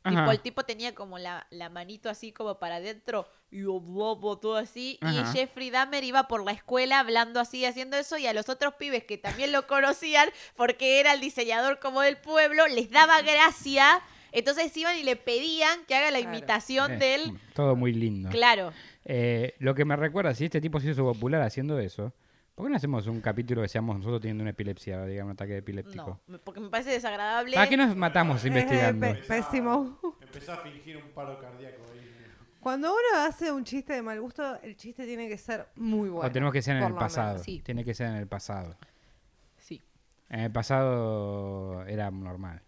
[0.05, 0.31] Tipo, Ajá.
[0.33, 4.99] el tipo tenía como la, la manito así como para adentro y bobo, todo así.
[5.01, 5.13] Ajá.
[5.13, 8.17] Y Jeffrey Dahmer iba por la escuela hablando así, haciendo eso.
[8.17, 12.17] Y a los otros pibes que también lo conocían, porque era el diseñador como del
[12.19, 14.01] pueblo, les daba gracia.
[14.39, 16.37] Entonces iban y le pedían que haga la Claro.
[16.37, 17.39] imitación Eh, de él.
[17.55, 18.29] Todo muy lindo.
[18.31, 18.73] Claro.
[19.05, 22.13] Eh, lo que me recuerda, si este tipo se hizo popular haciendo eso,
[22.55, 25.57] ¿por qué no hacemos un capítulo que seamos nosotros teniendo una epilepsia, digamos, un ataque
[25.57, 26.21] epiléptico?
[26.27, 27.55] No, porque me parece desagradable.
[27.57, 29.07] ¿Para qué nos matamos Eh, investigando?
[29.27, 29.99] pésimo.
[30.21, 32.01] Empezó a fingir un paro cardíaco ahí.
[32.61, 36.29] Cuando uno hace un chiste de mal gusto, el chiste tiene que ser muy bueno.
[36.29, 37.29] o tenemos que ser en el pasado.
[37.35, 37.43] menos.
[37.45, 37.63] Sí.
[37.65, 38.77] Tiene que ser en el pasado.
[39.57, 39.83] Sí.
[40.29, 42.61] En el pasado era normal.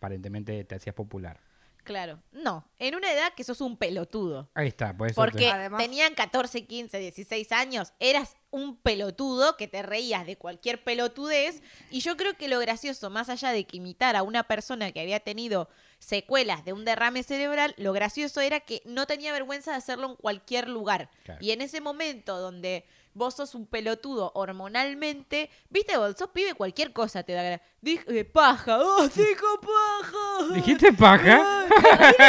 [0.00, 1.38] Aparentemente te hacías popular.
[1.84, 2.22] Claro.
[2.32, 4.50] No, en una edad que sos un pelotudo.
[4.54, 9.56] Ahí está, por eso Porque te- Además- tenían 14, 15, 16 años, eras un pelotudo
[9.58, 11.62] que te reías de cualquier pelotudez.
[11.90, 15.00] Y yo creo que lo gracioso, más allá de que imitar a una persona que
[15.00, 19.76] había tenido secuelas de un derrame cerebral, lo gracioso era que no tenía vergüenza de
[19.78, 21.10] hacerlo en cualquier lugar.
[21.24, 21.44] Claro.
[21.44, 26.92] Y en ese momento donde vos sos un pelotudo hormonalmente, viste, vos sos pibe, cualquier
[26.92, 30.54] cosa te da Dije, paja, oh, dijo paja.
[30.54, 31.66] ¿Dijiste paja?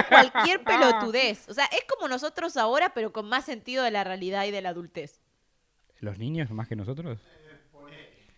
[0.08, 1.48] Cualquier pelotudez.
[1.50, 4.62] O sea, es como nosotros ahora, pero con más sentido de la realidad y de
[4.62, 5.22] la adultez.
[6.00, 7.20] ¿Los niños más que nosotros?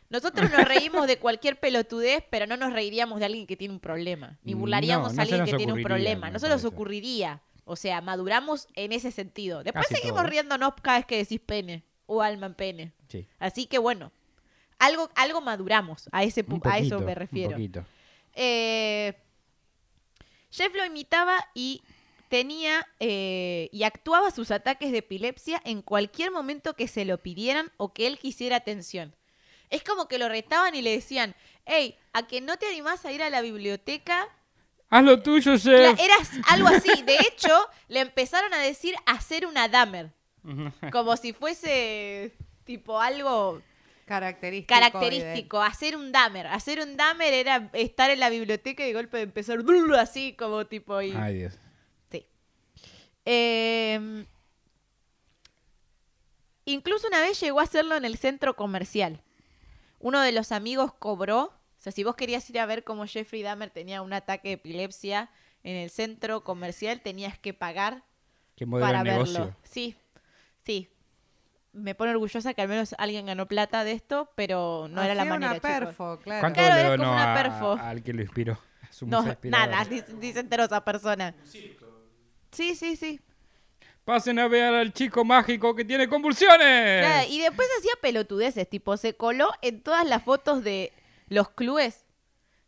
[0.10, 3.80] Nosotros nos reímos de cualquier pelotudez, pero no nos reiríamos de alguien que tiene un
[3.80, 4.38] problema.
[4.44, 6.30] Ni burlaríamos no a alguien que tiene un problema.
[6.30, 7.42] No se nos ocurriría.
[7.66, 9.64] O sea, maduramos en ese sentido.
[9.64, 10.30] Después Casi seguimos todos.
[10.30, 12.92] riéndonos cada vez que decís pene o alma en pene.
[13.08, 13.26] Sí.
[13.40, 14.12] Así que bueno,
[14.80, 16.10] algo, algo maduramos.
[16.12, 17.52] A, ese, Un a eso poquito, me un refiero.
[17.52, 17.86] poquito.
[18.36, 19.14] Eh,
[20.52, 21.82] Jeff lo imitaba y
[22.30, 27.72] tenía eh, y actuaba sus ataques de epilepsia en cualquier momento que se lo pidieran
[27.78, 29.16] o que él quisiera atención.
[29.70, 31.36] Es como que lo retaban y le decían,
[31.66, 34.28] hey, ¿a que no te animás a ir a la biblioteca?
[34.90, 35.60] Haz lo tuyo, Cla-
[35.96, 36.00] chef.
[36.00, 36.16] Era
[36.50, 37.02] algo así.
[37.04, 37.50] De hecho,
[37.88, 40.12] le empezaron a decir hacer una damer.
[40.92, 42.34] Como si fuese
[42.66, 43.62] tipo algo
[44.06, 44.74] Característico.
[44.74, 46.48] característico, hacer un damer.
[46.48, 49.60] Hacer un damer era estar en la biblioteca y de golpe empezar
[49.98, 51.54] así como tipo y Ay, Dios.
[52.12, 52.26] sí.
[53.26, 54.26] Eh,
[56.66, 59.22] incluso una vez llegó a hacerlo en el centro comercial.
[60.00, 63.42] Uno de los amigos cobró, o sea, si vos querías ir a ver cómo Jeffrey
[63.42, 65.30] Dahmer tenía un ataque de epilepsia
[65.64, 68.04] en el centro comercial, tenías que pagar
[68.58, 69.40] Qué modelo para de negocio.
[69.40, 69.56] verlo.
[69.64, 69.96] Sí,
[70.66, 70.90] sí.
[71.72, 75.26] Me pone orgullosa que al menos alguien ganó plata de esto, pero no era la
[75.26, 75.72] manera, una chicos.
[75.88, 76.40] perfo, claro.
[76.42, 77.72] ¿Cuánto Claro, le era donó como una perfo.
[77.74, 78.60] a- al que lo inspiró?
[78.88, 81.34] A su No, nada, dice, dice enterosa persona.
[82.52, 83.20] Sí, sí, sí.
[84.06, 87.00] Pasen a ver al chico mágico que tiene convulsiones.
[87.02, 90.92] Claro, y después hacía pelotudeces, tipo, se coló en todas las fotos de
[91.30, 92.03] los clubes.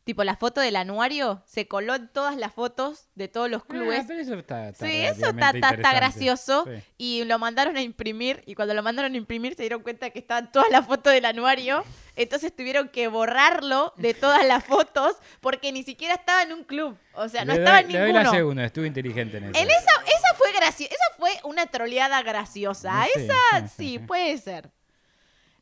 [0.06, 3.68] Tipo, la foto del anuario, se coló en todas las fotos de todos los Ah,
[3.68, 4.06] clubes.
[4.08, 6.64] pero eso está, está Sí, eso está, está- gracioso.
[6.68, 6.84] Sí.
[7.00, 8.44] Y lo mandaron a imprimir.
[8.46, 11.26] Y cuando lo mandaron a imprimir se dieron cuenta que estaban todas las fotos del
[11.26, 11.84] anuario.
[12.16, 16.96] Entonces tuvieron que borrarlo de todas las fotos porque ni siquiera estaba en un club.
[17.16, 18.32] O sea, no le estaba doy, en le doy ninguno.
[18.32, 19.60] la segunda, estuvo inteligente en eso.
[19.60, 20.94] En esa, esa fue graciosa.
[20.94, 23.06] Esa fue una troleada graciosa.
[23.16, 24.70] Esa sí, puede ser.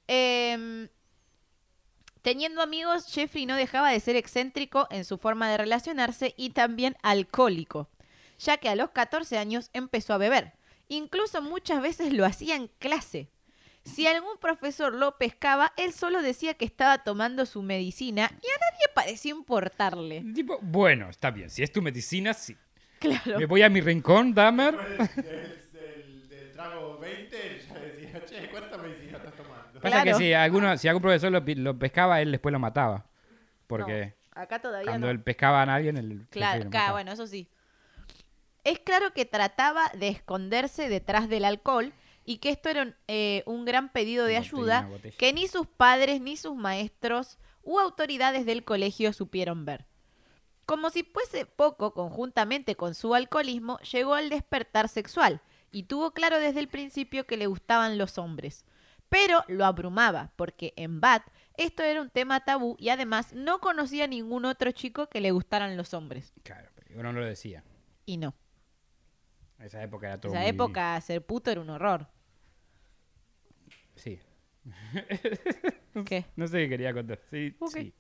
[0.06, 0.90] Em,
[2.24, 6.96] teniendo amigos, Jeffrey no dejaba de ser excéntrico en su forma de relacionarse y también
[7.04, 7.90] alcohólico,
[8.40, 10.54] ya que a los 14 años empezó a beber.
[10.88, 13.30] Incluso muchas veces lo hacía en clase.
[13.86, 18.60] Si algún profesor lo pescaba, él solo decía que estaba tomando su medicina y a
[18.72, 20.24] nadie parecía importarle.
[20.34, 21.50] Tipo, bueno, está bien.
[21.50, 22.56] Si es tu medicina, sí.
[23.00, 23.38] Claro.
[23.38, 24.78] Me voy a mi rincón, Dahmer.
[24.78, 29.20] Del, del, del trago 20, ya decía, che, ¿cuánta medicina
[29.84, 33.06] Pasa que si, alguno, si algún profesor lo, pescaba, él después lo mataba.
[33.68, 35.12] Porque No, acá todavía cuando no.
[35.12, 36.92] él pescaba a alguien, él Claro, mataba.
[36.94, 37.48] bueno, eso sí.
[38.64, 41.92] Es claro que trataba de esconderse detrás del alcohol
[42.26, 45.68] y que esto era un, eh, un gran pedido de botella, ayuda que ni sus
[45.68, 49.86] padres, ni sus maestros u autoridades del colegio supieron ver.
[50.66, 55.42] Como si fuese poco, conjuntamente con su alcoholismo, llegó al despertar sexual
[55.72, 58.64] y tuvo claro desde el principio que le gustaban los hombres.
[59.14, 61.24] Pero lo abrumaba, porque en Bat
[61.56, 65.30] esto era un tema tabú y además no conocía a ningún otro chico que le
[65.32, 66.34] gustaran los hombres.
[66.44, 67.64] Claro, pero uno no lo decía.
[68.08, 68.34] Y no.
[69.60, 72.08] Esa época era todo esa muy- época ser puto era un horror.
[73.96, 74.20] Sí.
[76.06, 76.26] ¿Qué?
[76.36, 77.20] No sé qué quería contar.
[77.30, 77.94] Sí, sí.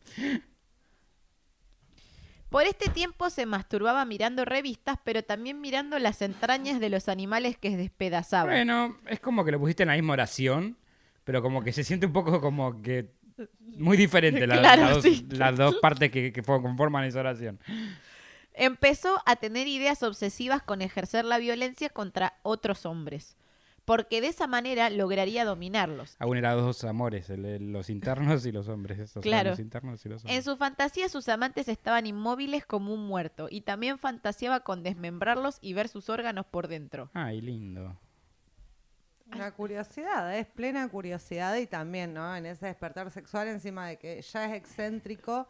[2.49, 7.57] Por este tiempo se masturbaba mirando revistas, pero también mirando las entrañas de los animales
[7.57, 8.51] que despedazaba.
[8.51, 10.77] Bueno, es como que lo pusiste en la misma oración,
[11.23, 13.11] pero como que se siente un poco como que
[13.77, 15.27] muy diferente la- Claro, las, dos, sí.
[15.31, 17.59] las dos partes que, que fo- conforman esa oración.
[18.53, 23.35] Empezó a tener ideas obsesivas con ejercer la violencia contra otros hombres,
[23.83, 26.15] porque de esa manera lograría dominarlos.
[26.19, 29.11] Aún eran dos amores, el- los internos y los hombres.
[29.21, 29.49] Claro.
[29.51, 30.37] los internos y los hombres.
[30.37, 35.57] En su fantasía sus amantes estaban inmóviles como un muerto, y también fantaseaba con desmembrarlos
[35.59, 37.09] y ver sus órganos por dentro.
[37.13, 37.97] Ay, lindo.
[39.37, 42.35] La curiosidad, es plena curiosidad y también, ¿no?
[42.35, 45.47] En ese despertar sexual, encima de que ya es excéntrico,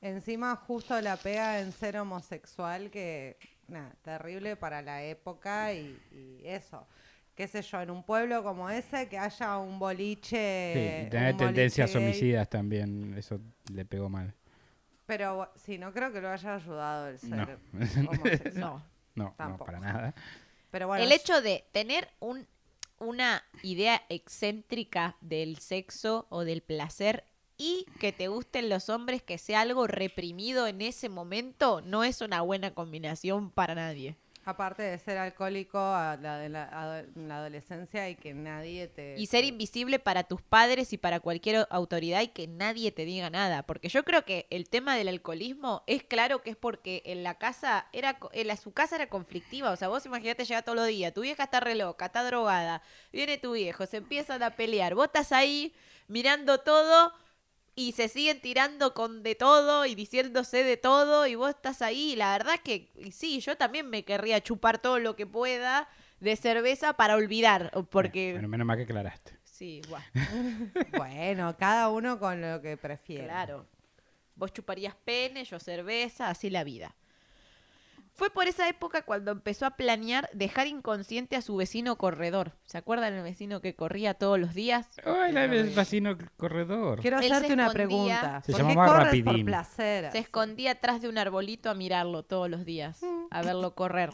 [0.00, 3.36] encima justo la pega en ser homosexual, que,
[3.68, 6.86] nada, terrible para la época y, y eso.
[7.34, 10.72] Qué sé yo, en un pueblo como ese, que haya un boliche.
[11.02, 12.02] Sí, y tener tendencias gay.
[12.02, 13.38] homicidas también, eso
[13.70, 14.32] le pegó mal.
[15.04, 17.44] Pero sí, no creo que lo haya ayudado el No.
[17.46, 17.58] ser
[18.08, 18.54] homosexual.
[18.54, 18.82] No.
[19.14, 19.64] No, no, Tampoco.
[19.66, 20.14] para nada.
[20.70, 22.46] Pero bueno, el hecho de tener un,
[22.98, 27.24] una idea excéntrica del sexo o del placer
[27.58, 32.20] y que te gusten los hombres, que sea algo reprimido en ese momento, no es
[32.20, 34.16] una buena combinación para nadie.
[34.46, 39.16] Aparte de ser alcohólico a la, de la, en la adolescencia y que nadie te...
[39.18, 43.28] Y ser invisible para tus padres y para cualquier autoridad y que nadie te diga
[43.28, 43.64] nada.
[43.64, 47.34] Porque yo creo que el tema del alcoholismo es claro que es porque en la
[47.34, 49.72] casa, era en la, su casa era conflictiva.
[49.72, 52.82] O sea, vos imaginate llegar todos los días, tu vieja está re loca, está drogada,
[53.12, 55.74] viene tu viejo, se empiezan a pelear, vos estás ahí
[56.06, 57.12] mirando todo
[57.78, 62.14] y se siguen tirando con de todo y diciéndose de todo y vos estás ahí.
[62.14, 65.26] Y la verdad es que y sí, yo también me querría chupar todo lo que
[65.26, 65.86] pueda
[66.18, 67.70] de cerveza para olvidar.
[67.90, 68.32] Porque...
[68.32, 69.38] Bueno, menos mal que aclaraste.
[69.44, 70.02] Sí, guau.
[70.96, 73.24] Bueno, cada uno con lo que prefiere.
[73.24, 73.66] Claro.
[74.34, 76.94] Vos chuparías pene, yo cerveza, así la vida.
[78.16, 82.52] Fue por esa época cuando empezó a planear dejar inconsciente a su vecino corredor.
[82.64, 84.88] ¿Se acuerdan el vecino que corría todos los días?
[85.04, 87.00] Hola, el vecino corredor.
[87.02, 88.40] Quiero Él hacerte una pregunta.
[88.42, 89.46] Se ¿Por qué llamaba corres por Rapidín.
[89.46, 90.10] placer?
[90.12, 93.00] Se escondía atrás de un arbolito a mirarlo todos los días,
[93.30, 94.10] a verlo correr.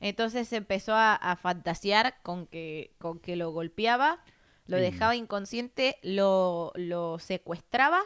[0.00, 4.22] Entonces empezó a, a fantasear con que, con que lo golpeaba,
[4.66, 4.82] lo Sí.
[4.82, 8.02] dejaba inconsciente, lo, lo secuestraba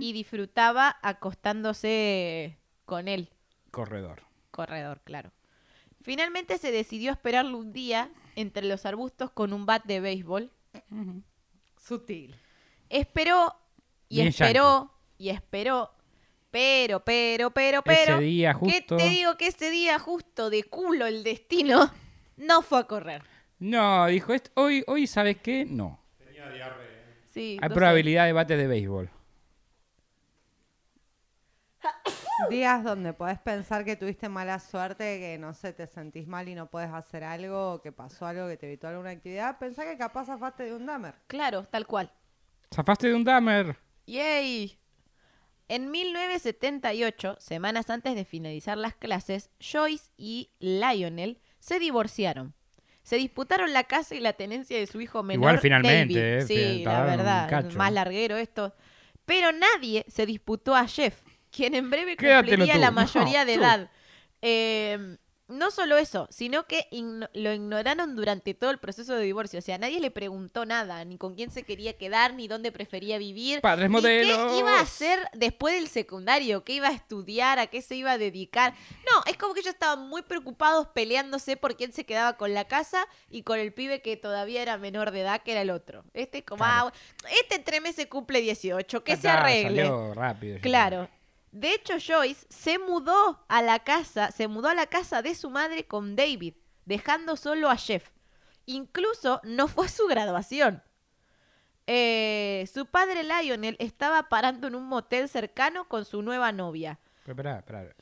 [0.00, 3.28] y disfrutaba acostándose con él.
[3.70, 4.22] Corredor.
[4.54, 5.32] Corredor, claro.
[6.02, 10.50] Finalmente se decidió esperarlo un día entre los arbustos con un bat de béisbol.
[11.76, 12.36] Sutil.
[12.88, 13.54] Esperó
[14.08, 15.90] y Bien esperó y esperó.
[16.52, 18.14] Pero, pero, pero, pero.
[18.14, 18.96] Ese día ¿Qué justo.
[18.96, 21.92] te digo que ese día justo de culo el destino
[22.36, 23.22] no fue a correr?
[23.58, 25.64] No, dijo, "Est- hoy, hoy ¿sabes qué?
[25.64, 25.98] No.
[26.18, 27.16] Tenía diarrea.
[27.32, 27.74] Sí, Hay no sé.
[27.74, 29.10] probabilidad de bate de béisbol.
[32.50, 36.54] Días donde podés pensar que tuviste mala suerte, que no sé, te sentís mal y
[36.54, 39.58] no puedes hacer algo, que pasó algo que te evitó alguna actividad.
[39.58, 41.14] Pensá que capaz zafaste de un damer.
[41.28, 42.10] Claro, tal cual.
[42.74, 43.76] ¿Zafaste de un damer?
[44.06, 44.78] ¡Yay!
[45.68, 52.54] En 1978, semanas antes de finalizar las clases, Joyce y Lionel se divorciaron.
[53.02, 55.40] Se disputaron la casa y la tenencia de su hijo menor.
[55.42, 56.42] Igual finalmente, David.
[56.42, 56.46] eh,
[56.78, 58.74] Sí, la verdad, más larguero esto.
[59.26, 61.22] Pero nadie se disputó a Jeff,
[61.54, 63.90] quien en breve cumpliría la No, mayoría de edad.
[64.42, 69.58] Eh, no solo eso, sino que igno- lo ignoraron durante todo el proceso de divorcio.
[69.58, 73.18] O sea, nadie le preguntó nada, ni con quién se quería quedar, ni dónde prefería
[73.18, 73.60] vivir.
[73.60, 74.24] Padres ni ¿Qué
[74.58, 76.64] iba a hacer después del secundario?
[76.64, 77.58] ¿Qué iba a estudiar?
[77.58, 78.72] ¿A qué se iba a dedicar?
[79.06, 82.64] No, es como que ellos estaban muy preocupados peleándose por quién se quedaba con la
[82.64, 86.04] casa y con el pibe que todavía era menor de edad, que era el otro.
[86.14, 86.86] Este es como, Claro.
[86.88, 89.82] ah, este en tres meses cumple 18, que se arregle.
[89.82, 90.56] salió rápido.
[90.56, 91.08] ya Claro.
[91.54, 95.50] De hecho, Joyce se mudó a la casa, se mudó a la casa de su
[95.50, 98.10] madre con David, dejando solo a Jeff.
[98.66, 100.82] Incluso no fue a su graduación.
[101.86, 106.98] Eh, su padre Lionel estaba parando en un motel cercano con su nueva novia.
[107.22, 107.94] Pero espera, espera.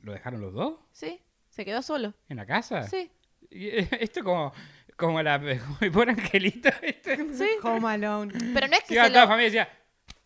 [0.00, 0.80] ¿Lo dejaron los dos?
[0.90, 1.22] ¿Sí?
[1.48, 2.12] Se quedó solo.
[2.28, 2.82] ¿En la casa?
[2.88, 3.08] Sí.
[3.50, 4.52] Y, eh, Esto como,
[4.96, 6.70] como la como el pobre angelito.
[6.82, 7.34] ¿viste?
[7.34, 7.50] Sí.
[7.62, 8.32] Home Alone.
[8.52, 9.68] Pero no es que se toda la lo, familia y decía,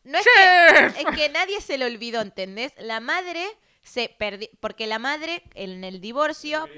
[0.04, 2.72] no es que, es que nadie se lo olvidó, ¿entendés?
[2.78, 3.44] La madre
[3.82, 6.68] se perdió, porque la madre en el divorcio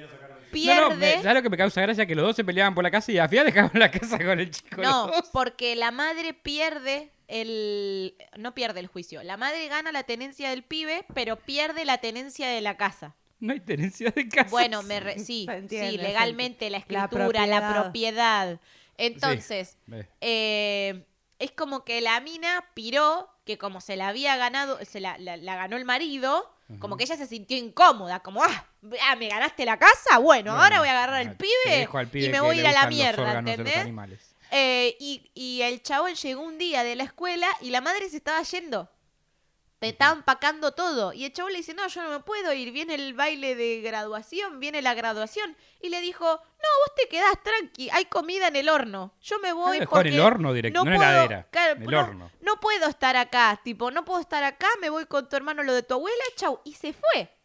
[0.50, 0.80] pierde...
[0.80, 2.06] no, me- ¿sabes lo que me causa gracia?
[2.06, 4.38] Que los dos se peleaban por la casa y al final dejaban la casa con
[4.40, 4.80] el chico.
[4.82, 8.14] No, porque la madre pierde el...
[8.36, 9.22] No pierde el juicio.
[9.22, 13.14] La madre gana la tenencia del pibe, pero pierde la tenencia de la casa.
[13.40, 14.50] No hay tenencia de casa.
[14.50, 18.60] Bueno, me re- sí, entiende, legalmente la escritura, la propiedad.
[18.98, 19.78] Entonces,
[20.20, 21.04] eh,
[21.42, 25.36] es como que la mina piró, que como se la había ganado, se la, la-
[25.36, 28.66] la ganó el marido, como que ella se sintió incómoda, como, ah,
[29.02, 31.50] ah, me ganaste la casa, bueno, ahora voy a agarrar al pibe,
[31.80, 33.74] dejo al pibe y me voy a ir a la mierda, ¿entendés?
[34.50, 38.16] Eh, y, y el chabón llegó un día de la escuela y la madre se
[38.16, 38.88] estaba yendo.
[39.82, 41.12] Te estaban empacando todo.
[41.12, 42.70] Y el chabón le dice, no, yo no me puedo ir.
[42.70, 45.56] Viene el baile de graduación, viene la graduación.
[45.80, 49.12] Y le dijo, no, vos te quedás tranqui, hay comida en el horno.
[49.20, 52.30] Yo me voy Ah, porque el horno directo, no la heladera, en el no, horno.
[52.42, 55.74] no puedo estar acá, tipo, no puedo estar acá, me voy con tu hermano lo
[55.74, 56.60] de tu abuela, chau.
[56.62, 57.36] Y se fue.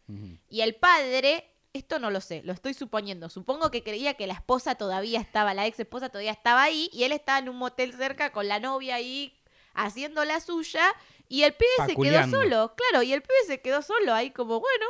[0.47, 3.29] Y el padre, esto no lo sé, lo estoy suponiendo.
[3.29, 7.03] Supongo que creía que la esposa todavía estaba, la ex esposa todavía estaba ahí y
[7.03, 9.33] él estaba en un motel cerca con la novia ahí
[9.73, 10.83] haciendo la suya
[11.29, 14.59] y el pibe se quedó solo, claro, y el pibe se quedó solo ahí como,
[14.59, 14.85] bueno,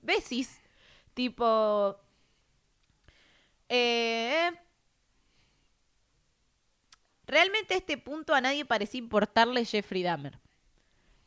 [0.00, 0.60] besis.
[1.14, 1.98] Tipo...
[3.68, 4.50] Eh,
[7.26, 10.38] realmente a este punto a nadie parecía importarle Jeffrey Dahmer.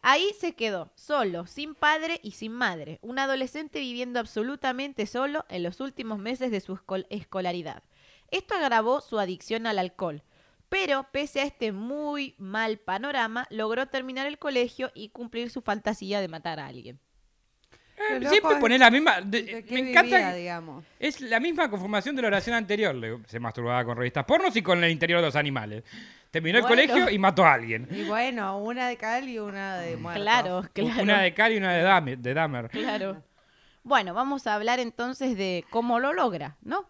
[0.01, 5.63] Ahí se quedó, solo, sin padre y sin madre, un adolescente viviendo absolutamente solo en
[5.63, 7.84] los últimos meses de su escol- escolaridad.
[8.32, 10.23] Esto agravó su adicción al alcohol,
[10.69, 16.21] pero pese a este muy mal panorama, logró terminar el colegio y cumplir su fantasía
[16.21, 16.99] de matar a alguien.
[17.97, 19.19] Eh, Siempre es- poner la misma.
[19.21, 20.34] de- ¿De qué me vivía, encanta.
[20.34, 20.86] digamos?
[20.99, 22.95] Es la misma conformación de la oración anterior.
[22.95, 25.84] Le- Se masturbaba con revistas pornos y con el interior de los animales.
[26.32, 27.88] Terminó el colegio y mató a alguien.
[27.91, 30.21] Y bueno, una de cal y una de muertos.
[30.23, 31.01] Claro, claro.
[31.03, 32.17] Una de Cari y una de Dahmer.
[32.19, 32.69] De Dahmer.
[32.69, 33.23] Claro.
[33.84, 36.86] Bueno, vamos a hablar entonces de cómo lo logra, ¿no?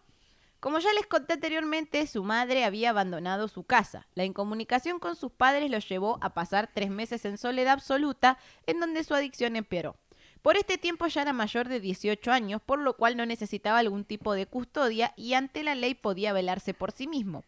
[0.60, 4.06] Como ya les conté anteriormente, su madre había abandonado su casa.
[4.14, 8.78] La incomunicación con sus padres lo llevó a pasar tres meses en soledad absoluta, en
[8.78, 9.96] donde su adicción empeoró.
[10.42, 14.04] Por este tiempo ya era mayor de 18 años, por lo cual no necesitaba algún
[14.04, 17.42] tipo de custodia y ante la ley podía velarse por sí mismo.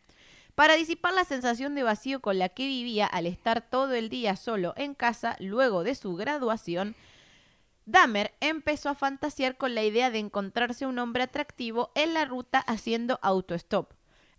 [0.55, 4.37] Para disipar la sensación de vacío con la que vivía al estar todo el día
[4.37, 6.94] solo en casa luego de su graduación,
[7.85, 12.59] Dahmer empezó a fantasear con la idea de encontrarse un hombre atractivo en la ruta
[12.61, 13.92] haciendo autostop,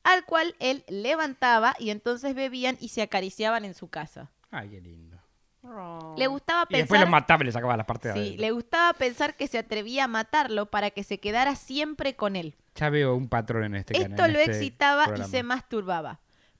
[0.03, 4.31] al cual él levantaba y entonces bebían y se acariciaban en su casa.
[4.51, 5.17] Ay, qué lindo.
[5.65, 6.15] Oh.
[6.17, 8.41] Le gustaba Y después pensar, lo mataba y le sacaba las partes de sí, adentro.
[8.41, 12.55] le gustaba pensar que se atrevía a matarlo para que se quedara siempre con él.
[12.75, 14.11] Ya veo un patrón en este canal.
[14.11, 16.19] Esto en lo este excitaba y se masturbaba.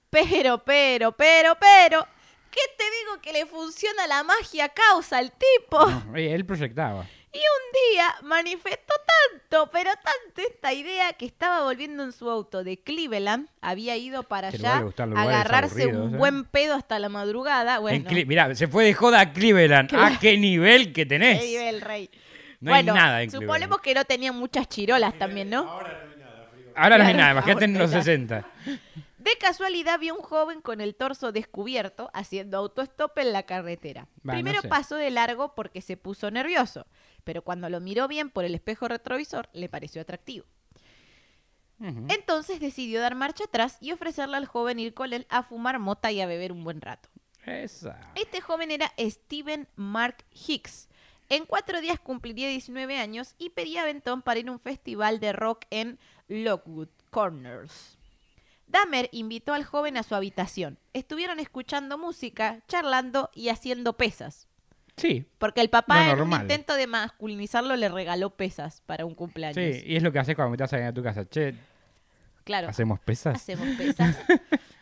[0.10, 2.08] Pero, pero, pero, pero,
[2.54, 5.86] ¿qué te digo que le funciona la magia causa al tipo?
[5.86, 7.06] No, oye, él proyectaba.
[7.34, 8.94] Y un día manifestó
[9.32, 14.22] tanto, pero tanto esta idea que estaba volviendo en su auto de Cleveland, había ido
[14.22, 14.86] para allá
[15.16, 16.18] a agarrarse un ¿eh?
[16.18, 17.78] buen pedo hasta la madrugada.
[17.78, 19.89] En Bueno, Mirá, se fue de joda a Cleveland.
[19.96, 21.39] ¿A qué nivel que tenés?
[21.42, 22.10] qué nivel, rey.
[22.60, 23.82] No hay nada en suponemos Cleveland.
[23.82, 25.68] que no tenía muchas chirolas también, ¿no?
[25.68, 26.50] Ahora no hay nada.
[26.76, 28.04] Ahora no hay nada, imagínate en los ya.
[28.04, 28.48] 60.
[29.24, 34.10] De casualidad vio un joven con el torso descubierto haciendo autostop en la carretera.
[34.22, 34.68] No Primero sé.
[34.68, 36.88] pasó de largo porque se puso nervioso,
[37.24, 40.46] pero cuando lo miró bien por el espejo retrovisor le pareció atractivo.
[41.80, 46.12] Entonces decidió dar marcha atrás y ofrecerle al joven ir con él a fumar mota
[46.12, 47.08] y a beber un buen rato.
[47.46, 48.12] Esa.
[48.16, 50.90] Este joven era Steven Mark Hicks.
[51.30, 55.32] En cuatro días cumpliría 19 años y pedía aventón para ir a un festival de
[55.32, 57.98] rock en Lockwood Corners.
[58.67, 60.80] Dahmer invitó al joven a su habitación.
[60.93, 64.47] Estuvieron escuchando música, charlando y haciendo pesas.
[64.95, 69.56] Sí, Porque el papá, en un intento de masculinizarlo, le regaló pesas para un cumpleaños.
[69.76, 69.82] sí.
[69.86, 71.26] Y es lo que haces cuando metes a alguien a tu casa.
[71.28, 71.56] Che,
[72.43, 73.36] Claro, ¿hacemos pesas?
[73.36, 74.17] hacemos pesas.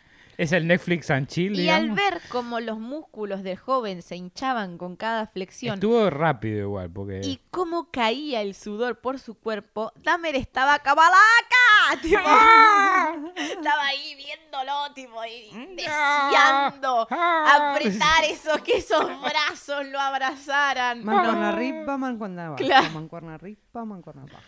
[0.41, 4.79] Es el Netflix and chill, y al ver cómo los músculos del joven se hinchaban
[4.79, 7.21] con cada flexión Estuvo rápido igual, porque...
[7.23, 11.21] y cómo caía el sudor por su cuerpo, Dahmer estaba cabalaca,
[12.01, 12.17] tipo,
[13.35, 17.73] estaba ahí viéndolo, tipo, y deseando Ah.
[17.75, 21.03] apretar esos, que esos brazos lo abrazaran.
[21.03, 21.47] Mancuerna No.
[21.49, 22.63] arriba, mancuerna abajo.
[22.63, 22.89] Claro.
[22.89, 24.39] Mancuerna arriba, mancuerna abajo.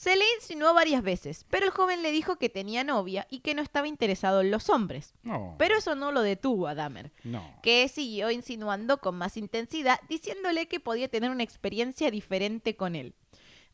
[0.00, 3.54] Se le insinuó varias veces, pero el joven le dijo que tenía novia y que
[3.54, 5.12] no estaba interesado en los hombres.
[5.24, 7.12] No, Pero eso no lo detuvo a Dahmer.
[7.22, 7.44] no.
[7.62, 13.12] que siguió insinuando con más intensidad, diciéndole que podía tener una experiencia diferente con él.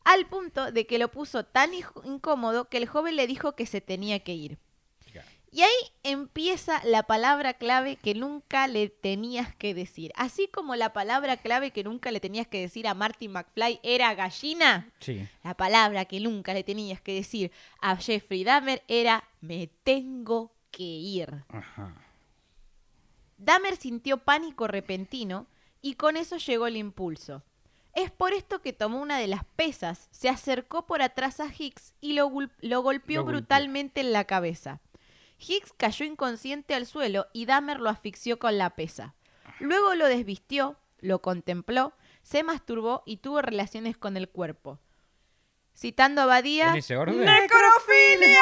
[0.03, 1.69] Al punto de que lo puso tan
[2.03, 4.57] incómodo que el joven le dijo que se tenía que ir.
[5.51, 5.69] Y ahí
[6.03, 10.11] empieza la palabra clave que nunca le tenías que decir.
[10.15, 14.13] Así como la palabra clave que nunca le tenías que decir a Marty McFly era
[14.13, 15.27] gallina, Sí.
[15.43, 20.83] la palabra que nunca le tenías que decir a Jeffrey Dahmer era me tengo que
[20.83, 21.43] ir.
[21.49, 21.95] Ajá.
[23.37, 25.47] Dahmer sintió pánico repentino
[25.81, 27.43] y con eso llegó el impulso.
[27.93, 31.93] Es por esto que tomó una de las pesas, se acercó por atrás a Hicks
[31.99, 33.25] y lo, gul- lo golpeó Lo golpeó.
[33.25, 34.81] brutalmente en la cabeza.
[35.39, 39.15] Hicks cayó inconsciente al suelo y Dahmer lo asfixió con la pesa.
[39.59, 44.79] Luego lo desvistió, lo contempló, se masturbó y tuvo relaciones con el cuerpo.
[45.75, 47.19] Citando a Badía, ¿En ese orden?
[47.19, 48.39] ¡Necrofilia!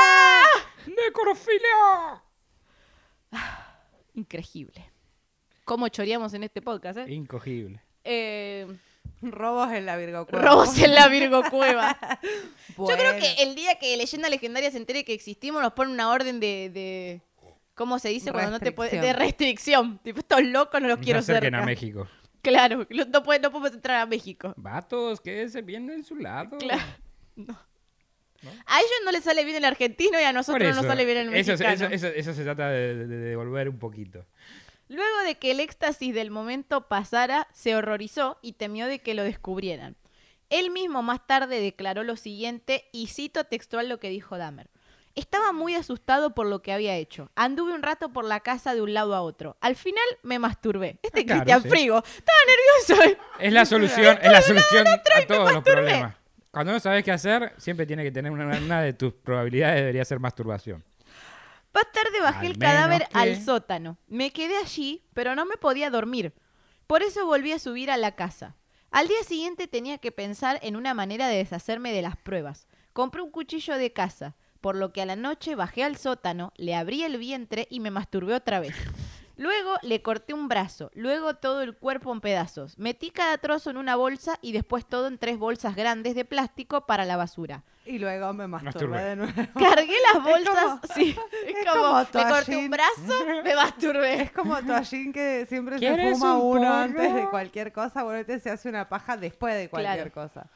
[0.88, 2.23] ¡Necrofilia!
[4.13, 4.91] Increíble.
[5.65, 7.13] ¿Cómo choreamos en este podcast, eh?
[7.13, 7.81] Incogible.
[8.03, 8.67] Eh,
[9.31, 10.45] Robos en la Virgo Cueva.
[10.45, 11.97] robos en la Virgo Cueva.
[12.77, 16.09] Yo creo que el día que Leyenda Legendaria se entere que existimos, nos pone una
[16.09, 16.69] orden de.
[16.73, 17.21] de-
[17.73, 19.01] ¿Cómo se dice cuando no te puedes.?
[19.01, 19.99] De restricción.
[20.03, 21.57] Tipo, estos locos no los No quiero cerca.
[21.57, 22.07] a México.
[22.41, 24.53] Claro, no, no puede- no podemos entrar a México.
[24.55, 26.59] Vatos, quédense bien en su lado.
[26.59, 26.83] Claro.
[27.35, 27.57] No.
[28.67, 31.17] A ellos no les sale bien el argentino y a nosotros no nos sale bien
[31.17, 31.73] el eso, mexicano.
[31.73, 34.23] eso, eso, eso se trata de, de- de devolver un poquito.
[34.88, 39.24] Luego de que el éxtasis del momento pasara, se horrorizó y temió de que lo
[39.24, 39.95] descubrieran.
[40.50, 44.69] Él mismo más tarde declaró lo siguiente y cito textual lo que dijo Dahmer.
[45.15, 47.32] Estaba muy asustado por lo que había hecho.
[47.36, 49.56] Anduve un rato por la casa de un lado a otro.
[49.62, 51.00] Al final me masturbé.
[51.02, 51.69] Este Ah, claro, Cristian sí.
[51.69, 51.98] Frigo.
[52.06, 53.19] Estaba nervioso.
[53.39, 56.15] Es la solución, es la solución a todos los problemas.
[56.52, 60.06] Cuando no sabes qué hacer, siempre tiene que tener una, una de tus probabilidades debería
[60.06, 60.84] ser masturbación.
[61.75, 63.97] Más tarde bajé Al el cadáver que- al sótano.
[64.07, 66.33] Me quedé allí, pero no me podía dormir.
[66.87, 68.56] Por eso volví a subir a la casa.
[68.91, 72.67] Al día siguiente tenía que pensar en una manera de deshacerme de las pruebas.
[72.93, 76.75] Compré un cuchillo de casa, por lo que a la noche bajé al sótano, le
[76.75, 78.73] abrí el vientre y me masturbé otra vez.
[79.38, 82.77] Luego le corté un brazo, luego todo el cuerpo en pedazos.
[82.77, 86.86] Metí cada trozo en una bolsa y después todo en tres bolsas grandes de plástico
[86.86, 87.63] para la basura.
[87.86, 89.04] Y luego me masturbé Masturbé.
[89.04, 89.33] de nuevo.
[89.75, 91.15] Cargué las bolsas, como- sí,
[91.46, 94.21] es, es como, como me corté un brazo, me masturbé.
[94.23, 96.73] Es como toallín que siempre se ¿Quieres fuma un uno porro?
[96.73, 98.04] antes de cualquier cosa.
[98.04, 100.29] Bueno, este se hace una paja después de cualquier Claro.
[100.29, 100.48] cosa.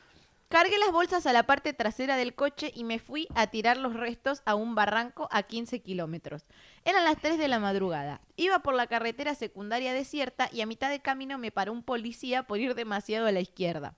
[0.50, 3.94] Cargué las bolsas a la parte trasera del coche y me fui a tirar los
[3.94, 6.44] restos a un barranco a 15 kilómetros.
[6.86, 8.20] Eran las 3 de la madrugada.
[8.36, 12.48] Iba por la carretera secundaria desierta y a mitad de camino me paró un policía
[12.48, 13.94] por ir demasiado a la izquierda.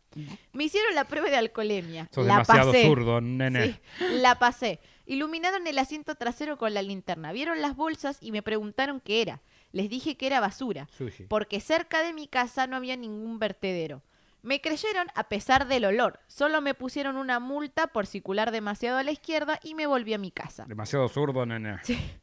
[0.52, 2.10] Me hicieron la prueba de alcoholemia.
[2.12, 2.86] Sos la demasiado pasé.
[2.86, 3.80] zurdo, nene.
[3.98, 4.82] Sí, la pasé.
[5.06, 7.32] Iluminaron el asiento trasero con la linterna.
[7.32, 9.42] Vieron las bolsas y me preguntaron qué era.
[9.72, 11.24] Les dije que era basura, Sushi.
[11.30, 14.02] porque cerca de mi casa no había ningún vertedero.
[14.44, 16.20] Me creyeron a pesar del olor.
[16.28, 20.18] Solo me pusieron una multa por circular demasiado a la izquierda y me volví a
[20.18, 20.66] mi casa.
[20.68, 21.80] Demasiado zurdo, nene.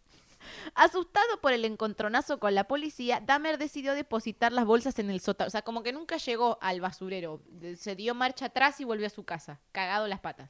[0.75, 5.49] Asustado por el encontronazo con la policía, Dahmer decidió depositar las bolsas en el sótano.
[5.49, 7.43] O sea, como que nunca llegó al basurero.
[7.77, 10.49] Se dio marcha atrás y volvió a su casa, cagado las patas.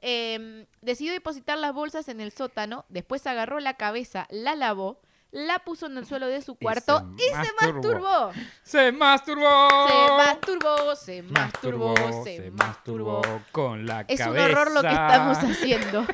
[0.00, 5.00] Eh, decidió depositar las bolsas en el sótano, después agarró la cabeza, la lavó,
[5.32, 7.72] la puso en el suelo de su Y cuarto se y se masturbó.
[7.72, 8.32] masturbó.
[8.62, 9.68] ¡Se masturbó!
[9.88, 13.22] Se masturbó, se masturbó, se masturbó.
[13.50, 14.44] con la Es un cabeza.
[14.44, 16.06] horror lo que estamos haciendo.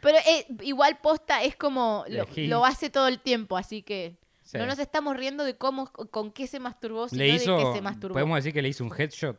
[0.00, 4.16] Pero eh, igual posta es como lo, De lo hace todo el tiempo, así que
[4.44, 4.56] Sí.
[4.56, 7.72] no nos estamos riendo de cómo, con qué se masturbó, sino Le de hizo, que
[7.74, 8.14] se masturbó.
[8.14, 9.36] podemos decir que le hizo un headshot.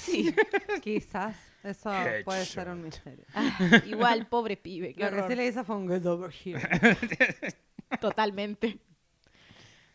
[0.00, 0.34] Sí.
[0.82, 1.36] Quizás.
[1.62, 1.90] Eso
[2.24, 3.24] puede ser un misterio.
[3.34, 6.60] Ah, igual, pobre pibe, Lo que sí le hizo fue un get over here.
[8.00, 8.78] Totalmente.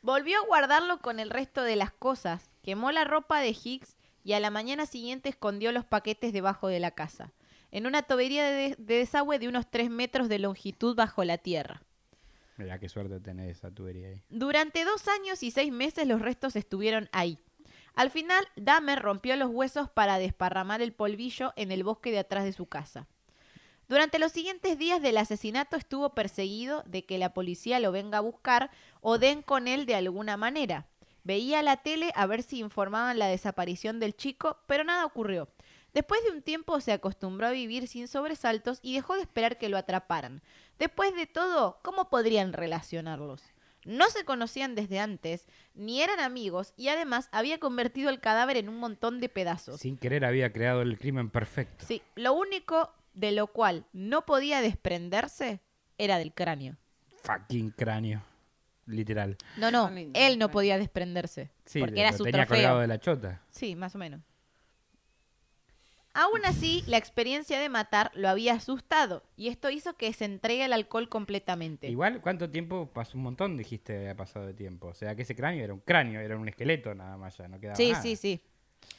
[0.02, 4.34] Volvió a guardarlo con el resto de las cosas, quemó la ropa de Higgs y
[4.34, 7.32] a la mañana siguiente escondió los paquetes debajo de la casa,
[7.72, 11.82] en una tubería de, de desagüe de unos 3 metros de longitud bajo la tierra.
[12.58, 14.22] Mirá qué suerte tener esa tubería ahí.
[14.30, 17.40] Durante dos años y seis meses los restos estuvieron ahí.
[17.96, 22.44] Al final, Dahmer rompió los huesos para desparramar el polvillo en el bosque de atrás
[22.44, 23.08] de su casa.
[23.88, 28.22] Durante los siguientes días del asesinato estuvo perseguido de que la policía lo venga a
[28.22, 28.72] buscar
[29.02, 30.88] o den con él de alguna manera.
[31.24, 35.48] Veía la tele a ver si informaban la desaparición del chico, pero nada ocurrió.
[35.94, 39.70] Después de un tiempo se acostumbró a vivir sin sobresaltos y dejó de esperar que
[39.70, 40.42] lo atraparan.
[40.80, 43.53] Después de todo, ¿cómo podrían relacionarlos?
[43.86, 48.70] No se conocían desde antes, ni eran amigos, y además había convertido el cadáver en
[48.70, 49.80] un montón de pedazos.
[49.82, 51.86] Sin querer había creado el crimen perfecto.
[51.86, 55.60] Sí, lo único de lo cual no podía desprenderse
[55.98, 56.78] era del cráneo.
[57.24, 58.22] Fucking cráneo.
[58.86, 59.38] Literal.
[59.58, 61.50] No, no, él no podía desprenderse.
[61.66, 62.58] Sí, porque lo- era lo su tenía trofeo.
[62.64, 63.42] colgado de la chota.
[63.50, 64.22] Sí, más o menos.
[66.16, 70.64] Aún así, la experiencia de matar lo había asustado y esto hizo que se entregue
[70.64, 71.88] al alcohol completamente.
[71.90, 72.88] Igual, ¿cuánto tiempo?
[72.94, 74.88] Pasó un montón, dijiste, había pasado de tiempo.
[74.88, 77.60] O sea, que ese cráneo era un cráneo, era un esqueleto nada más ya, no
[77.60, 78.04] quedaba Sí, nada.
[78.04, 78.42] sí, sí.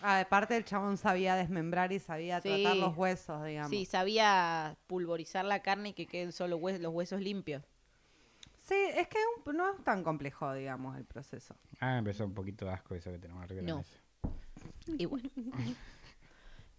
[0.01, 2.49] Ah, aparte el chabón sabía desmembrar y sabía Sí.
[2.49, 3.71] tratar los huesos, digamos.
[3.71, 7.63] Sí, sabía pulverizar la carne y que queden solo hues- los huesos limpios.
[8.67, 11.55] Sí, es que un- no es tan complejo, digamos, el proceso.
[11.79, 13.79] Ah, empezó un poquito de asco eso que tenemos arriba de la No.
[13.79, 13.99] mesa.
[14.99, 15.31] Y bueno.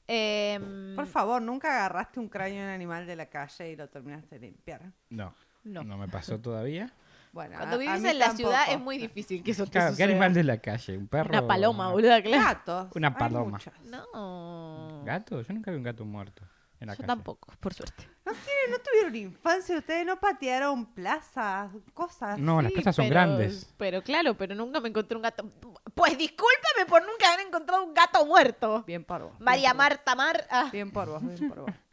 [0.08, 3.88] Em, Por favor, nunca agarraste un cráneo de un animal de la calle y lo
[3.90, 4.82] terminaste de limpiar.
[5.10, 5.34] No,
[5.64, 5.84] no.
[5.84, 6.92] no, me pasó todavía.
[7.34, 9.72] Bueno, Cuando a- a vivís mí en la ciudad es muy difícil que eso te
[9.72, 10.98] Claro, ¿qué animal de la calle?
[10.98, 11.30] ¿Un perro?
[11.32, 12.44] Una paloma, boluda, claro.
[12.44, 12.88] Gatos.
[12.96, 13.60] Una paloma.
[13.84, 15.04] No.
[15.06, 15.42] ¿Gato?
[15.42, 16.44] Yo nunca vi un gato muerto
[16.80, 17.08] en la Yo calle.
[17.08, 18.08] tampoco, por suerte.
[18.26, 19.78] ¿No, tienen- no tuvieron infancia?
[19.78, 22.38] ¿Ustedes no patearon plazas, cosas?
[22.40, 23.74] No, las Sí, plazas son pero- grandes.
[23.78, 25.50] Pero claro, pero nunca me encontré un gato.
[25.94, 28.84] Pues discúlpame por nunca haber encontrado un gato muerto.
[28.84, 29.32] Bien por vos.
[29.34, 29.84] bien María por vos.
[29.86, 30.48] Marta Mar.
[30.50, 30.70] ah.
[30.72, 31.70] Bien por vos, bien por vos.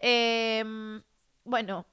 [0.00, 1.02] Em,
[1.44, 1.86] bueno,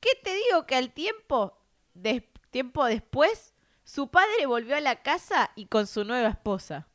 [0.00, 0.66] ¿qué te digo?
[0.66, 1.56] Que al tiempo,
[1.94, 6.88] des- tiempo después, su padre volvió a la casa y con su nueva esposa.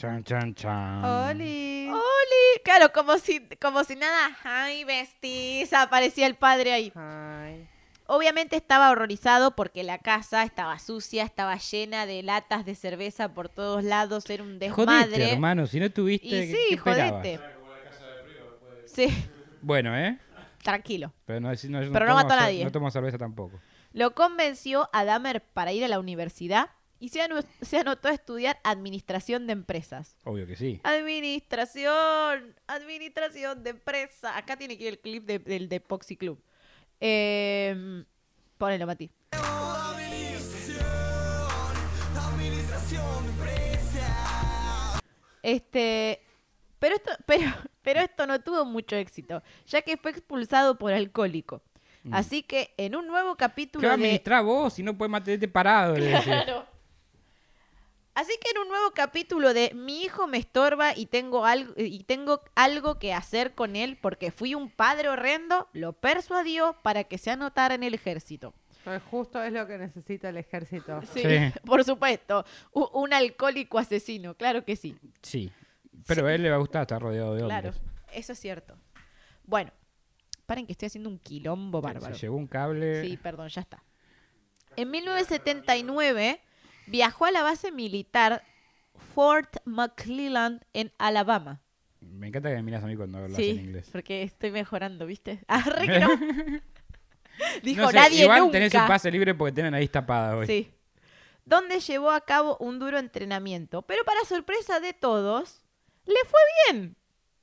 [0.00, 1.04] Chan, chan, chan.
[1.04, 1.88] Oli.
[1.90, 2.60] ¡Oli!
[2.64, 4.34] Claro, como si, como si nada.
[4.44, 5.82] ¡Ay, bestiza!
[5.82, 6.92] Aparecía el padre ahí.
[6.94, 7.68] Ay.
[8.06, 13.50] Obviamente estaba horrorizado porque la casa estaba sucia, estaba llena de latas de cerveza por
[13.50, 15.04] todos lados, era un desmadre.
[15.10, 17.12] Jodete, hermano, si no tuviste, y ¿qué- sí, qué esperabas?
[17.12, 17.40] jodete.
[18.86, 19.08] Sí,
[19.60, 20.18] Bueno, ¿eh?
[20.62, 21.12] tranquilo.
[21.26, 22.64] Pero no, no, Pero no tomo mató a nadie.
[22.64, 23.60] No tomo cerveza tampoco.
[23.92, 26.70] Lo convenció a Dahmer para ir a la universidad
[27.00, 30.16] y se, anu- se anotó a estudiar administración de empresas.
[30.24, 30.80] Obvio que sí.
[30.84, 34.36] Administración, administración de empresa.
[34.36, 36.40] Acá tiene que ir el clip de- del de Poxy Club.
[37.00, 38.04] Eh,
[38.58, 39.10] ponelo, Mati.
[45.42, 46.20] Este,
[46.78, 47.50] pero esto, pero,
[47.82, 51.62] pero esto no tuvo mucho éxito, ya que fue expulsado por alcohólico.
[52.04, 52.14] Mm.
[52.14, 55.48] Así que en un nuevo ¿Qué capítulo a de administrar vos si no puedes mantenerte
[55.48, 55.94] parado?
[56.24, 56.66] Claro.
[58.14, 62.02] Así que en un nuevo capítulo de Mi hijo me estorba y tengo algo y
[62.04, 67.18] tengo algo que hacer con él porque fui un padre horrendo, lo persuadió para que
[67.18, 68.52] se anotara en el ejército.
[68.84, 71.00] Pues justo es lo que necesita el ejército.
[71.12, 71.52] Sí, Sí.
[71.64, 72.44] por supuesto.
[72.72, 74.96] U- un alcohólico asesino, claro que sí.
[75.22, 75.52] Sí.
[76.06, 77.84] Pero a él le va a gustar estar rodeado de Claro, hombres.
[78.12, 78.76] eso es cierto.
[79.44, 79.70] Bueno,
[80.46, 82.14] paren que estoy haciendo un quilombo bárbaro.
[82.14, 83.02] Se llevó un cable.
[83.02, 83.84] Sí, perdón, ya está.
[84.76, 86.40] En 1979
[86.90, 88.42] viajó a la base militar
[89.14, 91.60] Fort McClellan en Alabama.
[92.00, 93.88] Me encanta que me miras a mí cuando hablas sí, en inglés.
[93.92, 95.40] porque estoy mejorando, ¿viste?
[95.48, 96.08] Ah, re que no.
[97.62, 98.52] Dijo No sé, nadie igual nunca.
[98.52, 100.46] tenés un pase libre porque tienen ahí tapada hoy.
[100.46, 100.70] Sí.
[101.44, 103.82] Donde llevó a cabo un duro entrenamiento.
[103.82, 105.62] Pero para sorpresa de todos,
[106.06, 106.40] le fue
[106.72, 106.96] bien.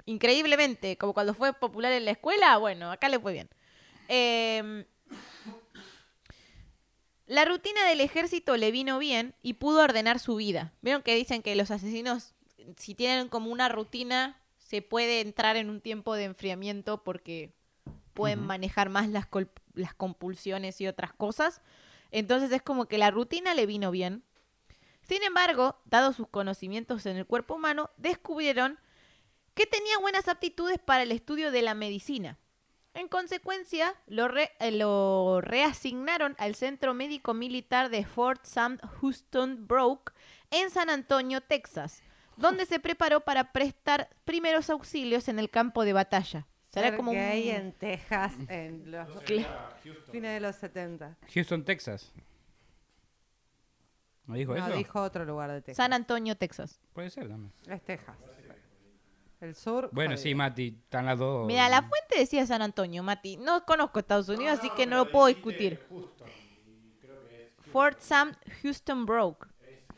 [0.06, 0.98] Increíblemente.
[0.98, 3.50] Como cuando fue popular en la escuela, bueno, acá le fue bien.
[4.08, 4.86] Eh,
[7.28, 10.74] la rutina del ejército le vino bien y pudo ordenar su vida.
[10.82, 12.34] Vieron que dicen que los asesinos,
[12.78, 17.54] si tienen como una rutina, se puede entrar en un tiempo de enfriamiento porque
[18.14, 19.28] pueden manejar más las,
[19.74, 21.62] las compulsiones y otras cosas.
[22.12, 24.24] Entonces es como que la rutina le vino bien.
[25.02, 28.80] Sin embargo, dados sus conocimientos en el cuerpo humano, descubrieron
[29.54, 32.38] que tenía buenas aptitudes para el estudio de la medicina.
[32.98, 39.68] En consecuencia, lo, re- eh, lo reasignaron al Centro Médico Militar de Fort Sam Houston
[39.68, 40.14] Brook
[40.50, 42.02] en San Antonio, Texas,
[42.38, 46.48] donde se preparó para prestar primeros auxilios en el campo de batalla.
[46.64, 49.48] Será Ser como un- en Texas en los Cla-
[50.12, 51.16] fines de los 70.
[51.34, 52.12] Houston, Texas.
[54.26, 54.76] ¿No dijo No, eso?
[54.76, 55.78] dijo otro lugar de Texas.
[55.78, 56.80] San Antonio, Texas.
[56.94, 57.54] Puede ser también.
[57.70, 58.16] Es Texas.
[59.40, 59.90] El sur.
[59.92, 61.46] Bueno, sí, Mati, están las dos.
[61.46, 63.38] Mira, la fuente decía San Antonio, Mati.
[63.38, 65.80] No conozco Estados Unidos, así que no lo puedo discutir.
[67.72, 69.48] Fort Sam Houston Broke.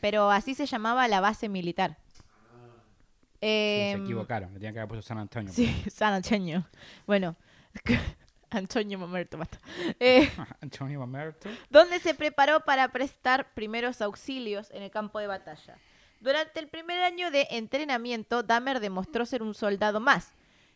[0.00, 1.96] Pero así se llamaba la base militar.
[2.08, 5.50] Sí, Em, se equivocaron, me tenían que haber puesto San Antonio.
[5.52, 6.66] Sí, San Antonio.
[7.06, 7.36] Bueno,
[8.50, 9.58] Antonio Mamerto, basta.
[9.98, 10.30] Eh,
[10.60, 11.48] Antonio Mamerto.
[11.70, 15.78] donde se preparó para prestar primeros auxilios en el campo de batalla.
[16.20, 20.34] Durante el primer año de entrenamiento, Dahmer demostró ser un soldado más,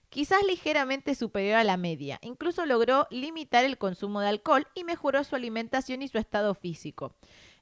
[0.08, 2.18] quizás ligeramente superior a la media.
[2.22, 7.14] Incluso logró limitar el consumo de alcohol y mejoró su alimentación y su estado físico.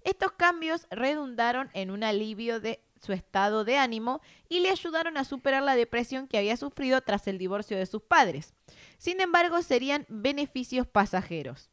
[0.04, 5.24] Estos cambios redundaron en un alivio de su estado de ánimo y le ayudaron a
[5.24, 8.54] superar la depresión que había sufrido tras el divorcio de sus padres.
[8.96, 11.68] Sin embargo, serían beneficios pasajeros.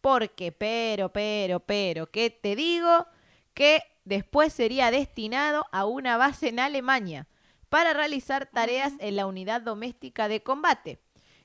[0.00, 3.06] Porque, pero, pero, pero, ¿qué te digo?
[3.52, 7.26] Que después sería destinado a una base en Alemania
[7.68, 11.00] para realizar tareas en la unidad doméstica de combate.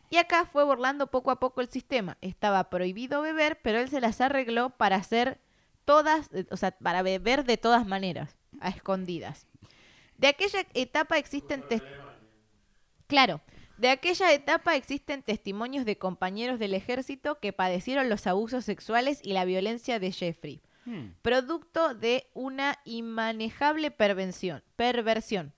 [0.10, 2.18] Y acá fue burlando poco a poco el sistema.
[2.22, 5.40] Estaba prohibido beber, pero él se las arregló para hacer
[5.86, 9.48] todas, eh, o sea, para beber de todas maneras, a escondidas.
[10.18, 11.64] De aquella etapa existen
[13.08, 13.42] Claro,
[13.78, 19.34] de aquella etapa existen testimonios de compañeros del ejército que padecieron los abusos sexuales y
[19.34, 21.14] la violencia de Jeffrey, Hmm.
[21.22, 25.54] producto de una inmanejable pervención- perversión.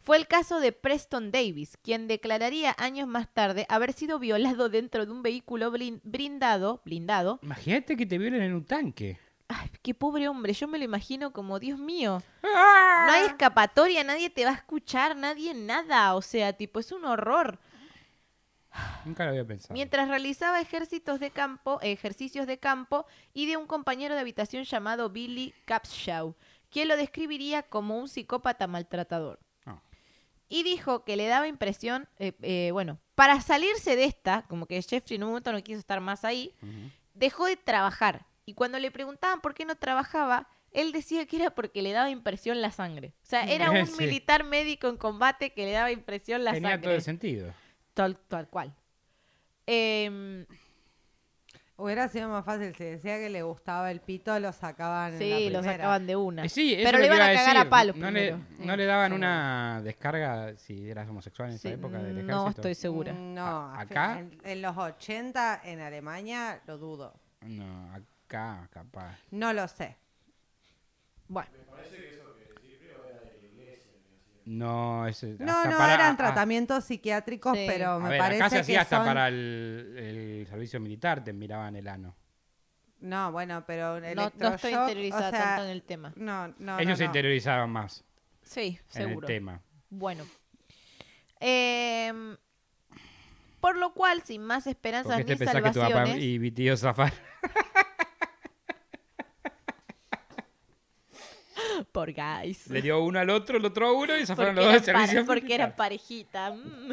[0.00, 5.06] Fue el caso de Preston Davis, quien declararía años más tarde haber sido violado dentro
[5.06, 7.38] de un vehículo blin- blindado, blindado.
[7.42, 9.20] Imagínate que te violen en un tanque.
[9.46, 13.04] Ay, qué pobre hombre, yo me lo imagino como, Dios mío, ¡Ah!
[13.06, 17.04] no hay escapatoria, nadie te va a escuchar, nadie nada, o sea, tipo, es un
[17.04, 17.60] horror.
[19.04, 19.74] Nunca lo había pensado.
[19.74, 25.10] Mientras realizaba ejércitos de campo, ejercicios de campo y de un compañero de habitación llamado
[25.10, 26.34] Billy Capshaw,
[26.70, 29.38] quien lo describiría como un psicópata maltratador.
[29.66, 29.80] Ah.
[30.48, 34.80] Y dijo que le daba impresión, eh, eh, bueno, para salirse de esta, como que
[34.82, 36.90] Jeffrey en un momento no quiso estar más ahí, Ujú.
[37.14, 38.26] dejó de trabajar.
[38.46, 42.08] Y cuando le preguntaban por qué no trabajaba, él decía que era porque le daba
[42.08, 43.12] impresión la sangre.
[43.22, 43.98] O sea, era un Sí.
[44.04, 46.84] militar médico en combate que le daba impresión la Tenía sangre.
[46.86, 47.54] todo el sentido.
[47.94, 48.74] Tal, tal cual.
[49.66, 50.46] Em,
[51.76, 55.18] Hubiera sido más fácil si decía que le gustaba el pito, lo sacaban en la
[55.18, 55.72] sí, lo primera.
[55.78, 56.44] sacaban de una.
[56.44, 57.66] Eh, sí, eso Pero le lo que iban a cagar decir.
[57.66, 58.10] a palos no
[58.76, 59.16] le, daban Sí.
[59.16, 62.36] una descarga si eras homosexual en esa Sí, época del ejército.
[62.36, 63.12] no estoy segura.
[63.14, 64.18] Mm, No, A- acá.
[64.20, 67.14] En, en los 80 en Alemania lo dudo.
[67.40, 69.16] No, acá capaz.
[69.32, 69.96] No lo sé.
[71.26, 72.21] Bueno, No, ese,
[74.44, 77.64] No, hasta no para- eran ah, tratamientos psiquiátricos, Sí.
[77.68, 80.80] pero A me ver, parece acá se que hacía hasta son- para el, el servicio
[80.80, 82.16] militar, te miraban el ano.
[83.00, 86.12] No, bueno, pero no, no estoy interiorizada o sea, tanto en el tema.
[86.16, 87.06] No, no, Ellos no, se no.
[87.06, 88.04] interiorizaban más
[88.42, 89.26] Sí, en el seguro.
[89.26, 89.60] tema.
[89.90, 90.24] Bueno.
[91.40, 92.36] Em,
[93.60, 96.22] por lo cual, sin más esperanzas Porque te ni pensás que tu papá salvaciones...
[96.24, 97.12] y mi tío zafar.
[101.84, 102.68] Por guys.
[102.68, 104.96] Le dio uno al otro, el otro a uno y zafaron Porque, los dos del
[104.96, 105.76] servicio porque eran militar.
[105.76, 106.50] parejita.
[106.52, 106.92] mm.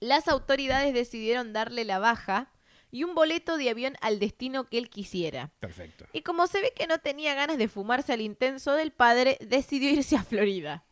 [0.00, 2.50] Las autoridades decidieron darle la baja
[2.90, 5.50] y un boleto de avión al destino que él quisiera.
[5.60, 6.04] Perfecto.
[6.12, 9.90] Y como se ve que no tenía ganas de fumarse al intenso del padre, decidió
[9.90, 10.84] irse a Florida.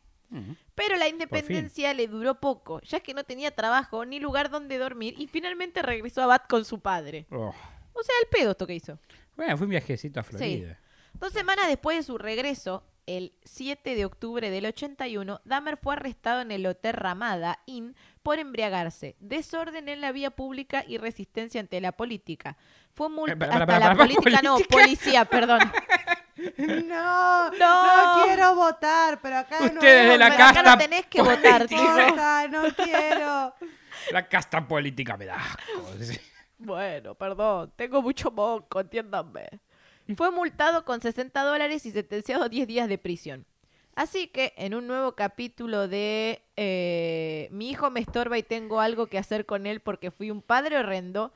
[0.74, 5.14] Pero la independencia le duró poco, ya que no tenía trabajo ni lugar donde dormir
[5.18, 7.26] y finalmente regresó a Bath con su padre.
[7.30, 7.55] Oh.
[7.92, 8.98] O sea, el pedo esto que hizo.
[9.37, 10.78] Bueno, fue un viajecito a Florida.
[11.14, 16.41] Dos semanas después de su regreso, el 7 de octubre del 81, Dahmer fue arrestado
[16.41, 21.80] en el Hotel Ramada Inn por embriagarse, desorden en la vía pública y resistencia ante
[21.80, 22.57] la política.
[22.95, 25.61] Fue multa Eh, hasta para, la para, política, no, policía, perdón.
[26.57, 28.16] No, No.
[28.18, 29.66] no, quiero votar, pero acá no.
[29.66, 33.55] Ustedes de la Pero acá casta no tenés que votar, No importa, no quiero.
[34.11, 35.93] La casta política me da asco.
[36.64, 39.48] Bueno, perdón, tengo mucho moco, entiéndanme.
[40.16, 43.46] Fue multado con 60 dólares y sentenciado a 10 días de prisión.
[43.94, 49.06] Así que en un nuevo capítulo de eh, Mi hijo me estorba y tengo algo
[49.06, 51.32] que hacer con él porque fui un padre horrendo,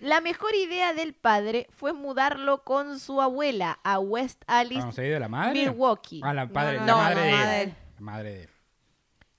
[0.00, 5.04] la mejor idea del padre fue mudarlo con su abuela a West Alice, ¿Vamos a
[5.04, 5.52] ir de la madre?
[5.60, 6.20] Milwaukee.
[6.24, 7.62] Ah, la, padre, no, la no, madre la de madre.
[7.62, 7.74] él.
[7.96, 8.50] La madre de él.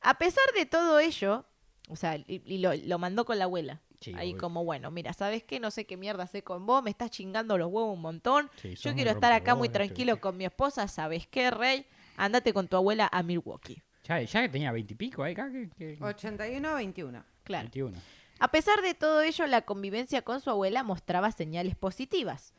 [0.01, 1.45] A pesar de todo ello,
[1.89, 3.81] o sea, y, y lo, lo mandó con la abuela.
[4.01, 4.41] Sí, Ahí obvio.
[4.41, 5.59] como, bueno, mira, ¿sabes qué?
[5.59, 8.49] No sé qué mierda sé con vos, me estás chingando los huevos un montón.
[8.61, 11.85] Sí, Yo quiero estar acá muy tranquilo con mi esposa, ¿sabes qué, Rey?
[12.17, 13.81] Andate con tu abuela a Milwaukee.
[14.03, 17.23] Ya, ya que tenía veintipico ahí, acá, que, que- 81 21.
[17.43, 17.63] Claro.
[17.65, 17.97] 21.
[18.39, 22.55] A pesar de todo ello, la convivencia con su abuela mostraba señales positivas.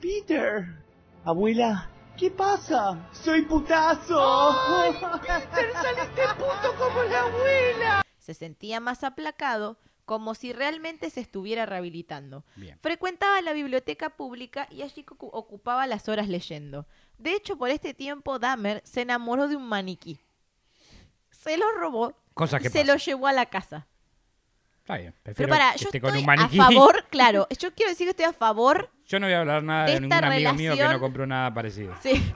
[0.00, 0.66] Peter.
[1.24, 1.88] Abuela,
[2.18, 3.08] ¿qué pasa?
[3.12, 4.54] Soy putazo.
[5.22, 8.02] Peter, saliste puto como la abuela.
[8.26, 12.44] Se sentía más aplacado, como si realmente se estuviera rehabilitando.
[12.56, 12.76] Bien.
[12.80, 16.86] Frecuentaba la biblioteca pública y allí ocu- ocupaba las horas leyendo.
[17.18, 20.18] De hecho, por este tiempo, Dahmer se enamoró de un maniquí.
[21.30, 22.86] Se lo robó Cosas y que se pasan.
[22.88, 23.86] lo llevó a la casa.
[24.80, 25.14] Está bien.
[25.22, 26.58] Pero para, yo estoy con un maniquí.
[26.58, 29.62] a favor, claro, yo quiero decir que estoy a favor, Yo no voy a hablar
[29.62, 31.94] nada de de, ningún amigo mío que no compró nada parecido.
[32.02, 32.34] sí.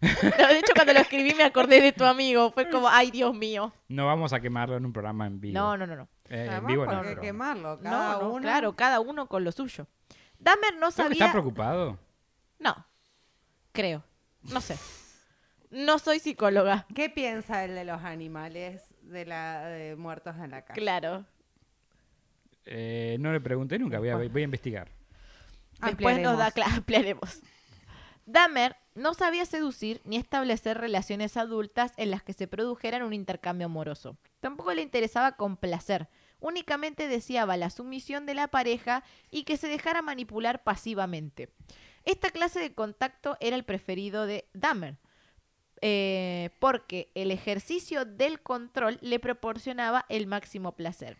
[0.48, 2.50] De hecho, cuando lo escribí me acordé de tu amigo.
[2.52, 3.72] Fue como, ay, Dios mío.
[3.88, 5.58] No vamos a quemarlo en un programa en vivo.
[5.58, 6.08] No, no, no, no.
[6.28, 6.92] Eh, en vivo no.
[6.92, 7.80] ¿por qué pero- quemarlo?
[7.80, 8.42] Cada No, no, uno.
[8.42, 9.86] claro, cada uno con lo suyo.
[10.38, 11.12] Dahmer no ¿Tengo que sabía...
[11.26, 11.98] estar preocupado?
[12.58, 12.86] No,
[13.72, 14.02] creo.
[14.44, 14.78] No sé.
[15.70, 16.86] No soy psicóloga.
[16.94, 20.80] ¿Qué piensa el de los animales de la de muertos en la calle?
[20.80, 21.26] Claro.
[22.64, 24.88] Eh, no le pregunté nunca, voy a, voy a investigar.
[25.84, 27.40] Después nos da ampliaremos.
[28.26, 33.66] Dahmer no sabía seducir ni establecer relaciones adultas en las que se produjeran un intercambio
[33.66, 34.16] amoroso.
[34.40, 36.08] Tampoco le interesaba complacer.
[36.40, 41.50] Únicamente deseaba la sumisión de la pareja y que se dejara manipular pasivamente.
[42.04, 44.96] Esta clase de contacto era el preferido de Dahmer,
[45.82, 51.18] eh, porque el ejercicio del control le proporcionaba el máximo placer.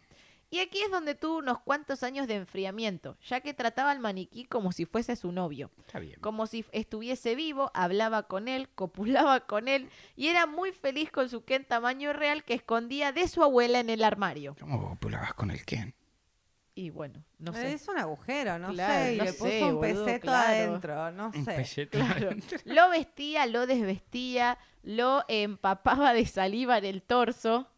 [0.53, 4.47] Y aquí es donde tuvo unos cuantos años de enfriamiento, ya que trataba al maniquí
[4.47, 6.19] como si fuese su novio, Está bien.
[6.21, 11.29] como si estuviese vivo, hablaba con él, copulaba con él y era muy feliz con
[11.29, 14.57] su Ken tamaño real que escondía de su abuela en el armario.
[14.59, 15.95] ¿Cómo copulabas con el Ken?
[16.75, 17.73] Y bueno, no sé.
[17.73, 19.15] Es un agujero, no Claro, sé.
[19.15, 20.49] Y no le puso sé, un boludo, peseto claro.
[20.49, 21.89] adentro, no Un sé.
[21.89, 22.31] Claro.
[22.65, 27.69] Lo vestía, lo desvestía, lo empapaba de saliva en el torso.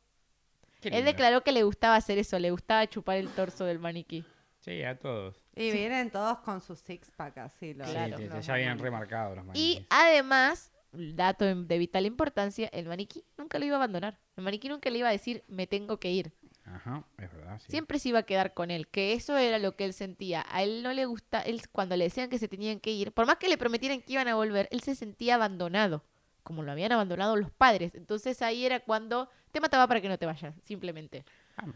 [0.91, 4.25] Él declaró que le gustaba hacer eso, le gustaba chupar el torso del maniquí.
[4.61, 5.37] Sí, a todos.
[5.57, 7.75] Y vienen todos con sus six pack así.
[7.75, 8.17] Los, Sí, Claro.
[8.17, 8.81] sí, los ya maniquíes.
[8.81, 9.87] remarcados los Y maniquíes.
[9.91, 14.19] además, dato de vital importancia, el maniquí nunca lo iba a abandonar.
[14.37, 16.33] El maniquí nunca le iba a decir, me tengo que ir.
[16.65, 17.59] Ajá, es verdad.
[17.59, 17.73] Sí.
[17.73, 20.47] Siempre se iba a quedar con él, que eso era lo que él sentía.
[20.49, 23.27] A él no le gusta, él cuando le decían que se tenían que ir, por
[23.27, 26.05] más que le prometieran que iban a volver, él se sentía abandonado,
[26.45, 27.97] como lo habían abandonado los padres.
[27.97, 31.25] Entonces ahí era cuando te mataba para que no te vayas, simplemente.
[31.57, 31.67] Ah,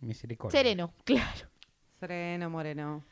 [0.00, 0.58] misericordia.
[0.58, 1.48] Sereno, claro.
[2.00, 3.04] Sereno, moreno.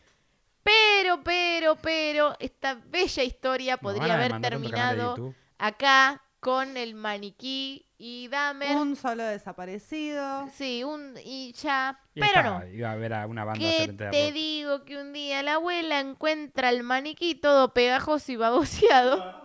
[0.62, 8.76] Pero, pero, pero, esta bella historia podría haber terminado acá con el maniquí y Dahmer.
[8.76, 10.48] Un solo desaparecido.
[10.52, 11.98] Sí, un y ya.
[12.14, 12.66] Y pero estaba, no.
[12.66, 15.54] Iba a ver a una banda ¿Qué excelente de te digo que un día la
[15.54, 19.42] abuela encuentra el maniquí todo pegajoso y baboseado?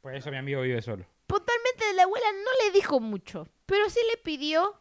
[0.00, 1.04] Por eso mi amigo vive solo.
[1.30, 4.74] Puntualmente la abuela no le dijo mucho, pero sí le pidió,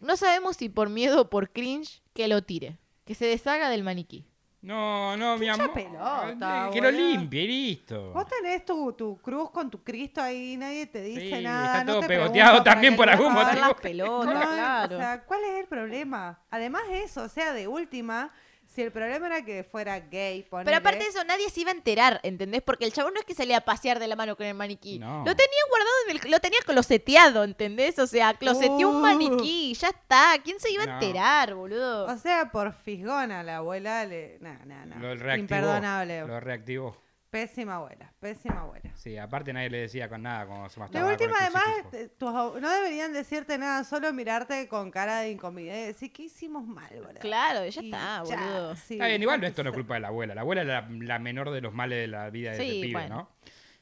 [0.00, 3.82] no sabemos si por miedo o por cringe, que lo tire, que se deshaga del
[3.82, 4.24] maniquí.
[4.62, 5.74] No, no, mi Mucha amor.
[5.74, 7.08] pelota, que lo boludo.
[7.08, 8.12] limpie, y listo.
[8.12, 11.66] Vos tenés tu, tu cruz con tu Cristo ahí, nadie te dice Sí, nada.
[11.66, 13.74] está no todo te pegoteado también qué por algún vas a Ver dar motivo.
[13.74, 14.96] las pelotas, No, claro.
[14.96, 16.40] O sea, ¿cuál es el problema?
[16.50, 18.32] Además de eso, o sea, de última,
[18.66, 21.70] Si el problema era que fuera gay, ponele, Pero aparte de eso, nadie se iba
[21.70, 22.60] a enterar, ¿entendés?
[22.62, 24.98] Porque el chabón no es que salía a pasear de la mano con el maniquí.
[24.98, 25.18] No.
[25.24, 26.30] Lo tenía guardado en el...
[26.30, 27.98] Lo tenía closeteado, ¿entendés?
[27.98, 29.00] O sea, closeteó un Uh.
[29.00, 30.34] maniquí, ya está.
[30.44, 30.92] ¿Quién se iba a No.
[30.94, 32.06] enterar, boludo?
[32.06, 34.38] O sea, por fisgona la abuela le...
[34.40, 34.96] No, no, no.
[34.96, 35.36] Lo reactivó.
[35.40, 36.26] Imperdonable.
[36.26, 37.05] Lo reactivó.
[37.36, 38.90] Pésima abuela, pésima abuela.
[38.94, 41.10] Sí, aparte nadie le decía con nada cuando se De masturbaba.
[41.12, 45.32] última, con el además, te- tus no deberían decirte nada, solo mirarte con cara de
[45.32, 47.20] incomodidad y decir, ¿qué hicimos mal, boludo?
[47.20, 48.76] Claro, ya Y está, ya, boludo.
[48.76, 50.34] sí, Está bien, igual no, esto no es culpa de la abuela.
[50.34, 52.92] La abuela es la, la menor de los males de la vida de Sí, pibe,
[53.00, 53.14] bueno.
[53.16, 53.28] ¿no?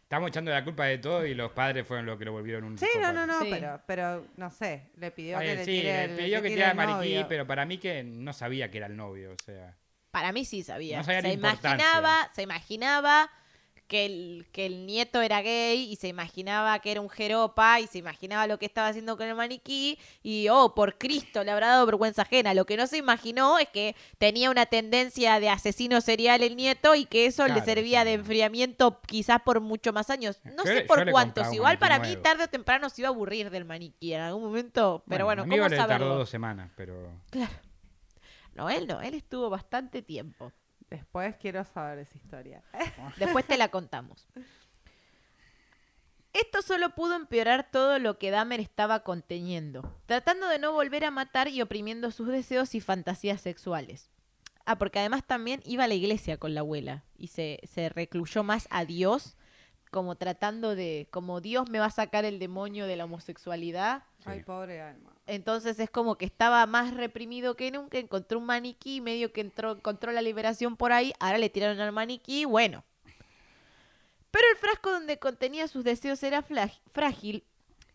[0.02, 2.76] Estamos echando la culpa de todo y los padres fueron los que lo volvieron un
[2.76, 3.48] Sí, no, no, no, Sí.
[3.50, 6.55] pero, pero no sé, le pidió que le sí, tire le el, pidió que tire
[6.62, 7.26] tirara el novio.
[7.28, 9.76] pero para mí que no sabía que era el novio, o sea.
[10.11, 10.98] Para mí sí sabía.
[10.98, 11.70] No sabía la se importancia.
[11.70, 13.30] imaginaba, se imaginaba
[13.87, 17.87] que el, que el nieto era gay y se imaginaba que era un jeropa y
[17.87, 21.68] se imaginaba lo que estaba haciendo con el maniquí y, oh, por Cristo, le habrá
[21.68, 22.55] dado vergüenza ajena.
[22.55, 26.95] Lo que no se imaginó es que tenía una tendencia de asesino serial el nieto
[26.95, 30.41] y que eso le Claro, servía de enfriamiento quizás por mucho más años.
[30.45, 31.53] No Yo sé por cuántos.
[31.53, 32.22] Igual para mí nuevo.
[32.22, 35.05] tarde o temprano se iba a aburrir del maniquí en algún momento.
[35.09, 37.12] Pero bueno, mí ¿cómo le tardó dos semanas, pero.
[38.55, 40.53] No, él no, él estuvo bastante tiempo.
[40.91, 42.62] Después quiero saber esa historia.
[43.18, 44.26] Después te la contamos.
[46.32, 51.12] Esto solo pudo empeorar todo lo que Dahmer estaba conteniendo, tratando de no volver a
[51.12, 54.11] matar y oprimiendo sus deseos y fantasías sexuales.
[54.66, 58.43] Ah, porque además también iba a la iglesia con la abuela y se, se recluyó
[58.43, 59.37] más a Dios,
[59.95, 64.03] como tratando de, como Dios me va a sacar el demonio de la homosexualidad.
[64.24, 65.12] Ay, pobre alma.
[65.24, 69.76] Entonces es como que estaba más reprimido que nunca, encontró un maniquí, medio que entró,
[69.76, 72.82] encontró la liberación por ahí, ahora le tiraron al maniquí, bueno.
[74.32, 76.45] Pero el frasco donde contenía sus deseos era
[76.92, 77.45] frágil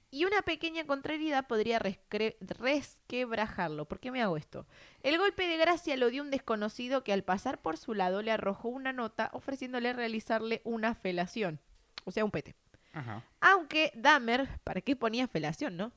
[0.09, 3.89] y una pequeña contrariedad podría resquebrajarlo.
[3.89, 4.65] ¿Por qué me hago esto?
[5.03, 8.31] El golpe de gracia lo dio un desconocido que al pasar por su lado le
[8.31, 11.59] arrojó una nota ofreciéndole realizarle una felación.
[12.09, 12.55] O sea, un pete.
[12.93, 13.23] Ajá.
[13.39, 15.91] Aunque Dahmer, ¿para qué ponía felación, no?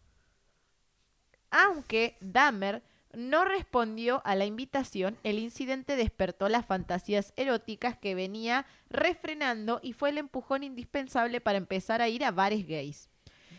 [1.50, 2.82] Aunque Dahmer
[3.14, 9.92] no respondió a la invitación, el incidente despertó las fantasías eróticas que venía refrenando y
[9.92, 13.08] fue el empujón indispensable para empezar a ir a bares gays.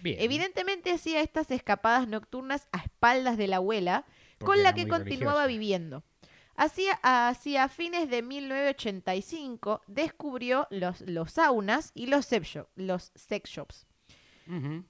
[0.01, 0.17] Bien.
[0.19, 4.05] Evidentemente hacía estas escapadas nocturnas a espaldas de la abuela,
[4.37, 5.47] Porque con la que continuaba religiosa.
[5.47, 6.03] viviendo.
[6.55, 13.49] Hacia, hacia fines de 1985 descubrió los, los saunas y los sex, shop- los sex
[13.49, 13.87] shops.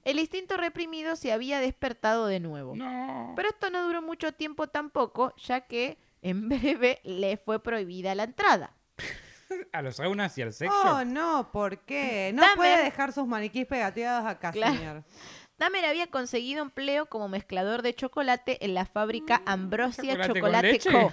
[0.02, 2.74] El instinto reprimido se había despertado de nuevo.
[2.74, 3.32] No.
[3.36, 8.24] Pero esto no duró mucho tiempo tampoco, ya que en breve le fue prohibida la
[8.24, 8.74] entrada.
[9.72, 11.06] A los saunas y al sex Oh, shop.
[11.06, 12.32] no, ¿por qué?
[12.34, 14.74] No Dahmer- puede dejar sus maniquís pegateados acá, Claro.
[14.74, 15.04] señor.
[15.58, 20.78] Dahmer había conseguido empleo como mezclador de chocolate en la fábrica Ambrosia Mm, ¿chocolate con
[20.80, 21.12] Chocolate?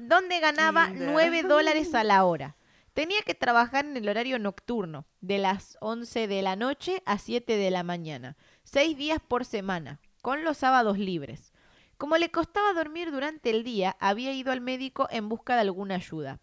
[0.00, 1.10] Donde ganaba Kinder.
[1.10, 2.56] 9 dólares a la hora.
[2.94, 7.56] Tenía que trabajar en el horario nocturno, de las 11 de la noche a 7
[7.56, 11.52] de la mañana, seis días por semana, con los sábados libres.
[11.98, 15.96] Como le costaba dormir durante el día, había ido al médico en busca de alguna
[15.96, 16.40] ayuda.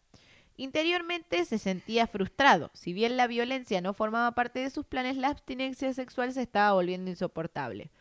[0.55, 2.71] Interiormente se sentía frustrado.
[2.73, 6.73] Si bien la violencia no formaba parte de sus planes, la abstinencia sexual se estaba
[6.73, 7.91] volviendo insoportable.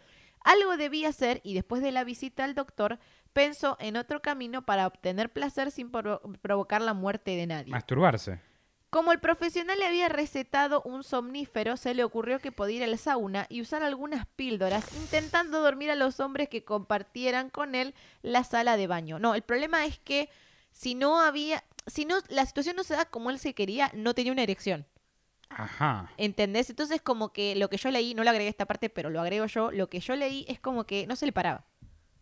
[0.46, 3.00] Algo debía hacer y después de la visita al doctor
[3.36, 7.70] pensó en otro camino para obtener placer sin provo- provocar la muerte de nadie.
[7.70, 8.40] Masturbarse.
[8.88, 12.96] Como el profesional le había recetado un somnífero, se le ocurrió que podía ir al
[12.96, 18.42] sauna y usar algunas píldoras, intentando dormir a los hombres que compartieran con él la
[18.42, 19.18] sala de baño.
[19.18, 20.30] No, el problema es que
[20.72, 24.14] si no había, si no, la situación no se da como él se quería, no
[24.14, 24.86] tenía una erección.
[25.50, 26.10] Ajá.
[26.16, 26.70] ¿Entendés?
[26.70, 29.20] Entonces como que lo que yo leí, no lo agregué a esta parte, pero lo
[29.20, 31.66] agrego yo, lo que yo leí es como que no se le paraba.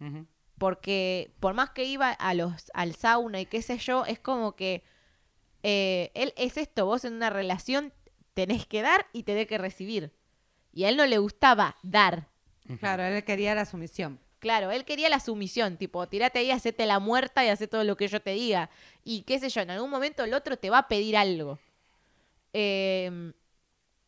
[0.00, 0.26] Ujú.
[0.59, 4.55] Porque por más que iba a los, al sauna y qué sé yo, es como
[4.55, 4.84] que
[5.62, 7.92] eh, él es esto, vos en una relación
[8.34, 10.12] tenés que dar y tenés que recibir.
[10.72, 12.28] Y a él no le gustaba dar.
[12.80, 14.20] Claro, él quería la sumisión.
[14.38, 17.96] Claro, él quería la sumisión, tipo, tirate ahí, hacete la muerta y hacé todo lo
[17.96, 18.68] que yo te diga.
[19.02, 21.59] Y qué sé yo, en algún momento el otro te va a pedir algo.
[22.52, 23.32] Eh,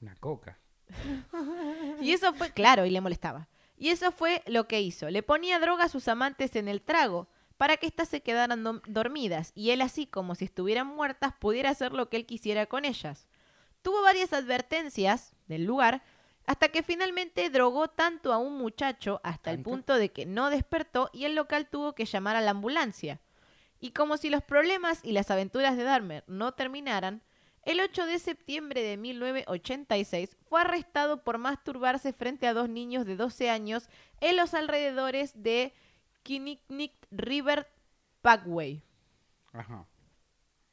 [0.01, 0.59] Una coca.
[2.01, 3.49] Y eso fue, claro, y le molestaba.
[3.77, 5.11] Y eso fue lo que hizo.
[5.11, 9.53] Le ponía droga a sus amantes en el trago para que éstas se quedaran dormidas
[9.55, 13.29] y él así, como si estuvieran muertas, pudiera hacer lo que él quisiera con ellas.
[13.83, 16.03] Tuvo varias advertencias del lugar
[16.47, 21.11] hasta que finalmente drogó tanto a un muchacho hasta el punto de que no despertó
[21.13, 23.21] y el local tuvo que llamar a la ambulancia.
[23.81, 27.23] Y como si los problemas y las aventuras de Dahmer no terminaran,
[27.67, 33.17] el 8 de septiembre de 1986 fue arrestado por masturbarse frente a dos niños de
[33.17, 33.89] 12 años
[34.21, 35.75] en los alrededores de
[36.23, 37.69] Kinnicknick River
[38.23, 38.83] Parkway.
[39.53, 39.87] Ajá.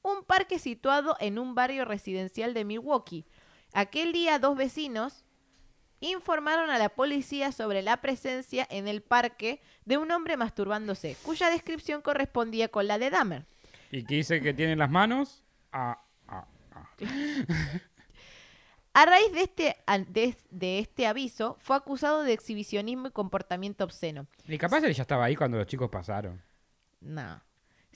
[0.03, 3.25] un parque situado en un barrio residencial de Milwaukee.
[3.71, 5.23] Aquel día dos vecinos
[5.99, 11.49] informaron a la policía sobre la presencia en el parque de un hombre masturbándose, cuya
[11.49, 13.45] descripción correspondía con la de Dahmer.
[13.89, 15.43] ¿Y qué dice que tiene en las manos?
[18.95, 19.75] A raíz de este,
[20.09, 24.27] de, de este aviso, fue acusado de exhibicionismo y comportamiento obsceno.
[24.47, 26.39] Y capaz él ya estaba ahí cuando los chicos pasaron.
[27.01, 27.41] No.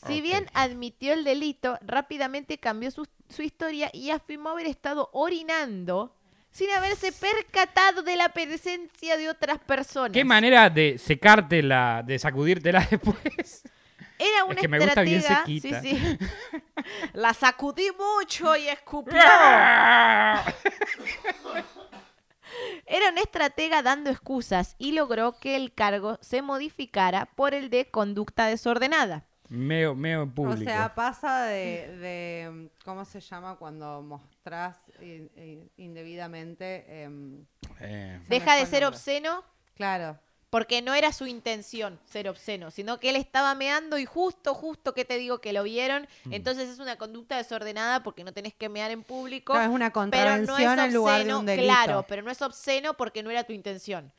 [0.07, 6.15] Si bien admitió el delito, rápidamente cambió su, su historia y afirmó haber estado orinando
[6.51, 10.11] sin haberse percatado de la presencia de otras personas.
[10.11, 13.63] ¿Qué manera de secártela, de sacudírtela después?
[14.19, 15.45] Era una que me gusta bien estratega.
[15.45, 15.81] sequita.
[15.81, 16.17] Sí, sí.
[17.13, 19.13] la sacudí mucho y escupió.
[22.85, 27.89] Era una estratega dando excusas y logró que el cargo se modificara por el de
[27.91, 29.25] conducta desordenada.
[29.49, 30.61] meo, meo en público.
[30.61, 37.03] O sea, pasa de, de, ¿cómo se llama cuando mostrás in- in- indebidamente?
[37.03, 37.45] em,
[37.81, 38.95] Eh, Se Deja de ser nombre.
[38.97, 39.43] obsceno
[39.75, 40.17] claro.
[40.49, 44.93] Porque no era su intención ser obsceno, sino que él estaba meando y justo, justo
[44.93, 46.33] que te digo que lo vieron, Mm.
[46.33, 49.53] entonces es una conducta desordenada porque no tenés que mear en público.
[49.53, 50.01] Claro, es una pero no
[50.47, 51.65] contravención es en lugar de obsceno, un delito.
[51.67, 54.11] claro, pero no es obsceno porque no era tu intención.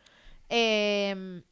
[0.51, 1.43] Eh,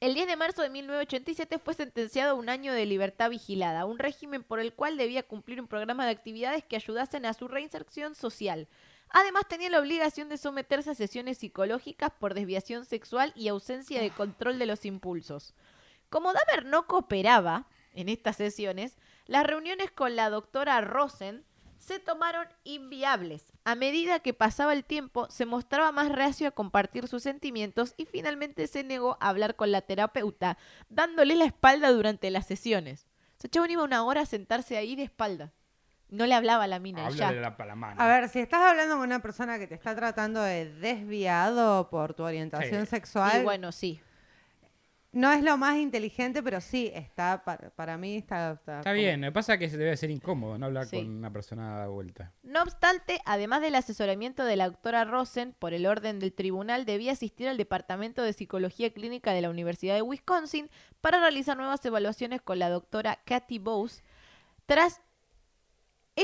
[0.00, 3.98] el 10 de marzo de 1987 fue sentenciado a un año de libertad vigilada, un
[3.98, 8.14] régimen por el cual debía cumplir un programa de actividades que ayudasen a su reinserción
[8.14, 8.68] social.
[9.10, 14.10] Además tenía la obligación de someterse a sesiones psicológicas por desviación sexual y ausencia de
[14.10, 15.54] control de los impulsos.
[16.10, 18.96] Como Dahmer no cooperaba en estas sesiones,
[19.26, 21.44] las reuniones con la doctora Rosen
[21.78, 23.52] se tomaron inviables.
[23.64, 28.04] A medida que pasaba el tiempo, se mostraba más reacio a compartir sus sentimientos y
[28.04, 33.06] finalmente se negó a hablar con la terapeuta, dándole la espalda durante las sesiones.
[33.38, 35.52] O sea, iba una hora a sentarse ahí de espalda.
[36.10, 37.28] No le hablaba a la mina, y ya.
[37.28, 38.00] háblale la, la mano.
[38.00, 42.14] A ver, si estás hablando con una persona que te está tratando de desviado por
[42.14, 42.90] tu orientación Sí.
[42.90, 44.00] sexual, Y bueno, sí.
[45.12, 48.52] no es lo más inteligente, pero sí, está para, para mí está...
[48.52, 50.96] Está, Está como- bien, lo que pasa que se debe ser incómodo no hablar Sí.
[50.96, 52.32] con una persona de vuelta.
[52.42, 57.12] No obstante, además del asesoramiento de la doctora Rosen, por el orden del tribunal, debía
[57.12, 62.40] asistir al Departamento de Psicología Clínica de la Universidad de Wisconsin para realizar nuevas evaluaciones
[62.42, 64.02] con la doctora Kathy Bowes.
[64.66, 65.00] Tras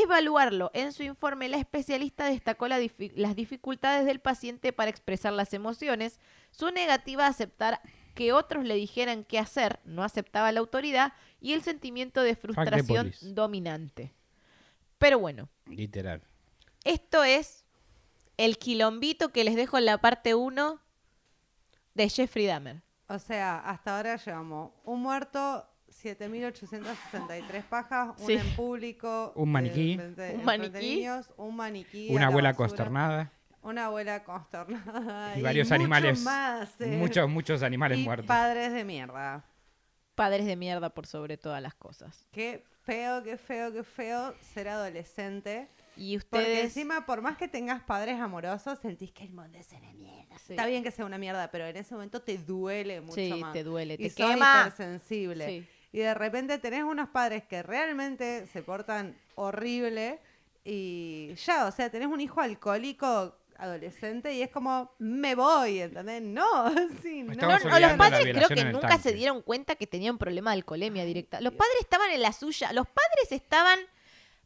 [0.02, 2.78] evaluarlo en su informe, la especialista destacó la
[3.14, 6.18] las dificultades del paciente para expresar las emociones,
[6.50, 7.80] su negativa a aceptar
[8.14, 13.12] que otros le dijeran qué hacer, no aceptaba la autoridad, y el sentimiento de frustración
[13.20, 14.14] dominante.
[14.98, 16.22] Pero bueno, Literal.
[16.84, 17.64] esto es
[18.36, 20.80] el quilombito que les dejo en la parte 1
[21.94, 22.82] de Jeffrey Dahmer.
[23.08, 25.68] O sea, hasta ahora llevamos un muerto,
[26.04, 28.34] 7.863 pajas, Sí.
[28.34, 29.92] un en público, Un maniquí.
[29.92, 30.96] eh, frente- Un de maniquí.
[30.96, 32.08] niños, un maniquí.
[32.10, 33.32] Una la abuela basura, consternada
[33.62, 35.38] Una abuela consternada.
[35.38, 36.20] y varios animales.
[36.22, 38.26] Más, eh, Muchos, muchos animales y muertos.
[38.26, 39.44] padres de mierda.
[40.14, 42.28] Padres de mierda por sobre todas las cosas.
[42.30, 45.68] Qué feo, qué feo, qué feo ser adolescente.
[45.96, 46.64] Y Porque ustedes...
[46.66, 50.36] encima, por más que tengas padres amorosos, sentís que el mundo es una mierda.
[50.38, 50.52] Sí.
[50.52, 53.52] Está bien que sea una mierda, pero en ese momento te duele mucho Sí, más.
[53.52, 54.60] te duele, te quema.
[54.66, 55.46] hipersensible.
[55.48, 55.68] Sí.
[55.94, 60.18] Y de repente tenés unos padres que realmente se portan horrible
[60.64, 66.20] y ya, o sea, tenés un hijo alcohólico adolescente y es como, me voy, ¿entendés?
[66.20, 67.34] No, sí, no.
[67.34, 69.04] No, no, los padres creo que nunca tanque.
[69.04, 71.40] se dieron cuenta que tenían problema de alcoholemia directa.
[71.40, 72.72] Los padres estaban en la suya.
[72.72, 73.78] Los padres estaban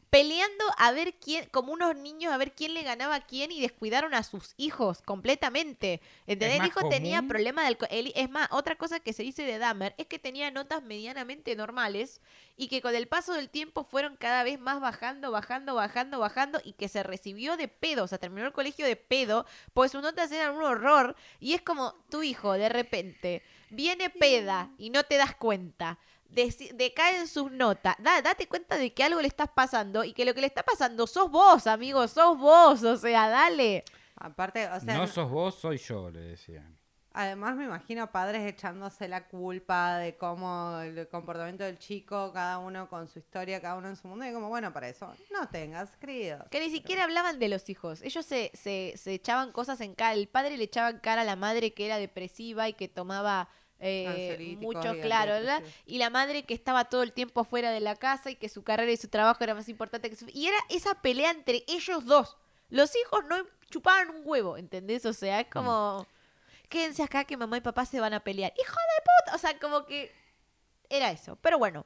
[0.09, 3.61] peleando a ver quién, como unos niños, a ver quién le ganaba a quién y
[3.61, 6.01] descuidaron a sus hijos completamente.
[6.25, 6.59] ¿Entendés?
[6.59, 7.89] El hijo tenía problema de alcohol.
[7.91, 12.21] Es más, otra cosa que se dice de Dahmer es que tenía notas medianamente normales
[12.57, 16.59] y que con el paso del tiempo fueron cada vez más bajando, bajando, bajando, bajando
[16.63, 20.01] y que se recibió de pedo, o sea, terminó el colegio de pedo, pues sus
[20.01, 25.03] notas eran un horror y es como tu hijo de repente viene peda y no
[25.03, 25.99] te das cuenta.
[26.29, 27.95] Decaen sus notas.
[27.99, 30.63] Da, date cuenta de que algo le estás pasando y que lo que le está
[30.63, 32.83] pasando sos vos, amigo, sos vos.
[32.83, 33.83] O sea, dale.
[34.15, 36.77] Aparte, o sea, no sos vos, soy yo, le decían.
[37.13, 42.89] además me imagino padres echándose la culpa de cómo el comportamiento del chico, cada uno
[42.89, 45.89] con su historia, cada uno en su mundo, y como, bueno, para eso, no tengas
[45.99, 46.43] críos.
[46.51, 48.01] Que ni siquiera hablaban de los hijos.
[48.01, 50.13] Ellos se, se, se echaban cosas en cara.
[50.13, 53.49] El padre le echaba en cara a la madre que era depresiva y que tomaba
[53.79, 55.63] eh, mucho, claro, ¿verdad?
[55.85, 58.63] Y la madre que estaba todo el tiempo afuera de la casa y que su
[58.63, 60.25] carrera y su trabajo era más importante que su...
[60.33, 62.37] Y era esa pelea entre ellos dos.
[62.69, 63.37] Los hijos no
[63.69, 65.05] chupaban un huevo, ¿entendés?
[65.05, 66.05] O sea, es como...
[66.67, 68.53] Quédense acá que mamá y papá se van a pelear.
[68.55, 69.35] ¡Hijo de puta!
[69.35, 70.11] O sea, como que...
[70.89, 71.37] Era eso.
[71.41, 71.85] Pero bueno.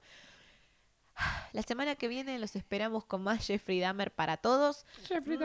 [1.54, 4.86] La semana que viene los esperamos con más Jeffrey Dahmer para todos.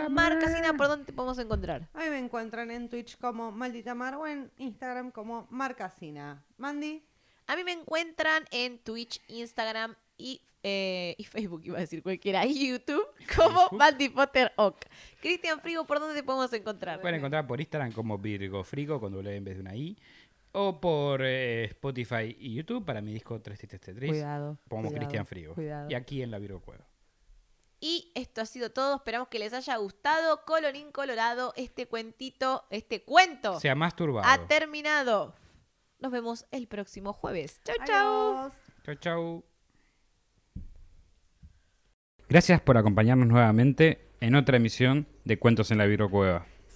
[0.08, 1.88] Marcasina, ¿por dónde te podemos encontrar?
[1.92, 6.42] A mí me encuentran en Twitch como Maldita Mar o en Instagram como Marcasina.
[6.56, 7.02] Mandy,
[7.46, 12.44] A mí me encuentran en Twitch, Instagram y, eh, y Facebook, iba a decir cualquiera,
[12.46, 13.06] y YouTube
[13.36, 13.78] como Facebook.
[13.78, 14.84] Mandy Potter Ock.
[15.20, 17.00] Cristian Frigo, ¿por dónde te podemos encontrar?
[17.00, 19.96] Pueden encontrar por Instagram como Virgo Frigo con doble E en vez de una I.
[20.52, 24.10] O por eh, Spotify y YouTube para mi disco 3733.
[24.10, 25.54] Cuidado, Como cuidado, Cristian Frigo.
[25.54, 25.90] cuidado.
[25.90, 26.84] Y aquí en la Virgo Cueva.
[27.80, 28.96] Y esto ha sido todo.
[28.96, 30.44] Esperamos que les haya gustado.
[30.44, 34.26] Colorín colorado, este cuentito, este cuento Sea más turbado.
[34.28, 35.34] ha terminado.
[36.00, 37.60] Nos vemos el próximo jueves.
[37.64, 38.50] Chau, chau.
[38.84, 39.44] Chau, chau.
[42.28, 46.46] Gracias por acompañarnos nuevamente en otra emisión de Cuentos en la Virgo Cueva.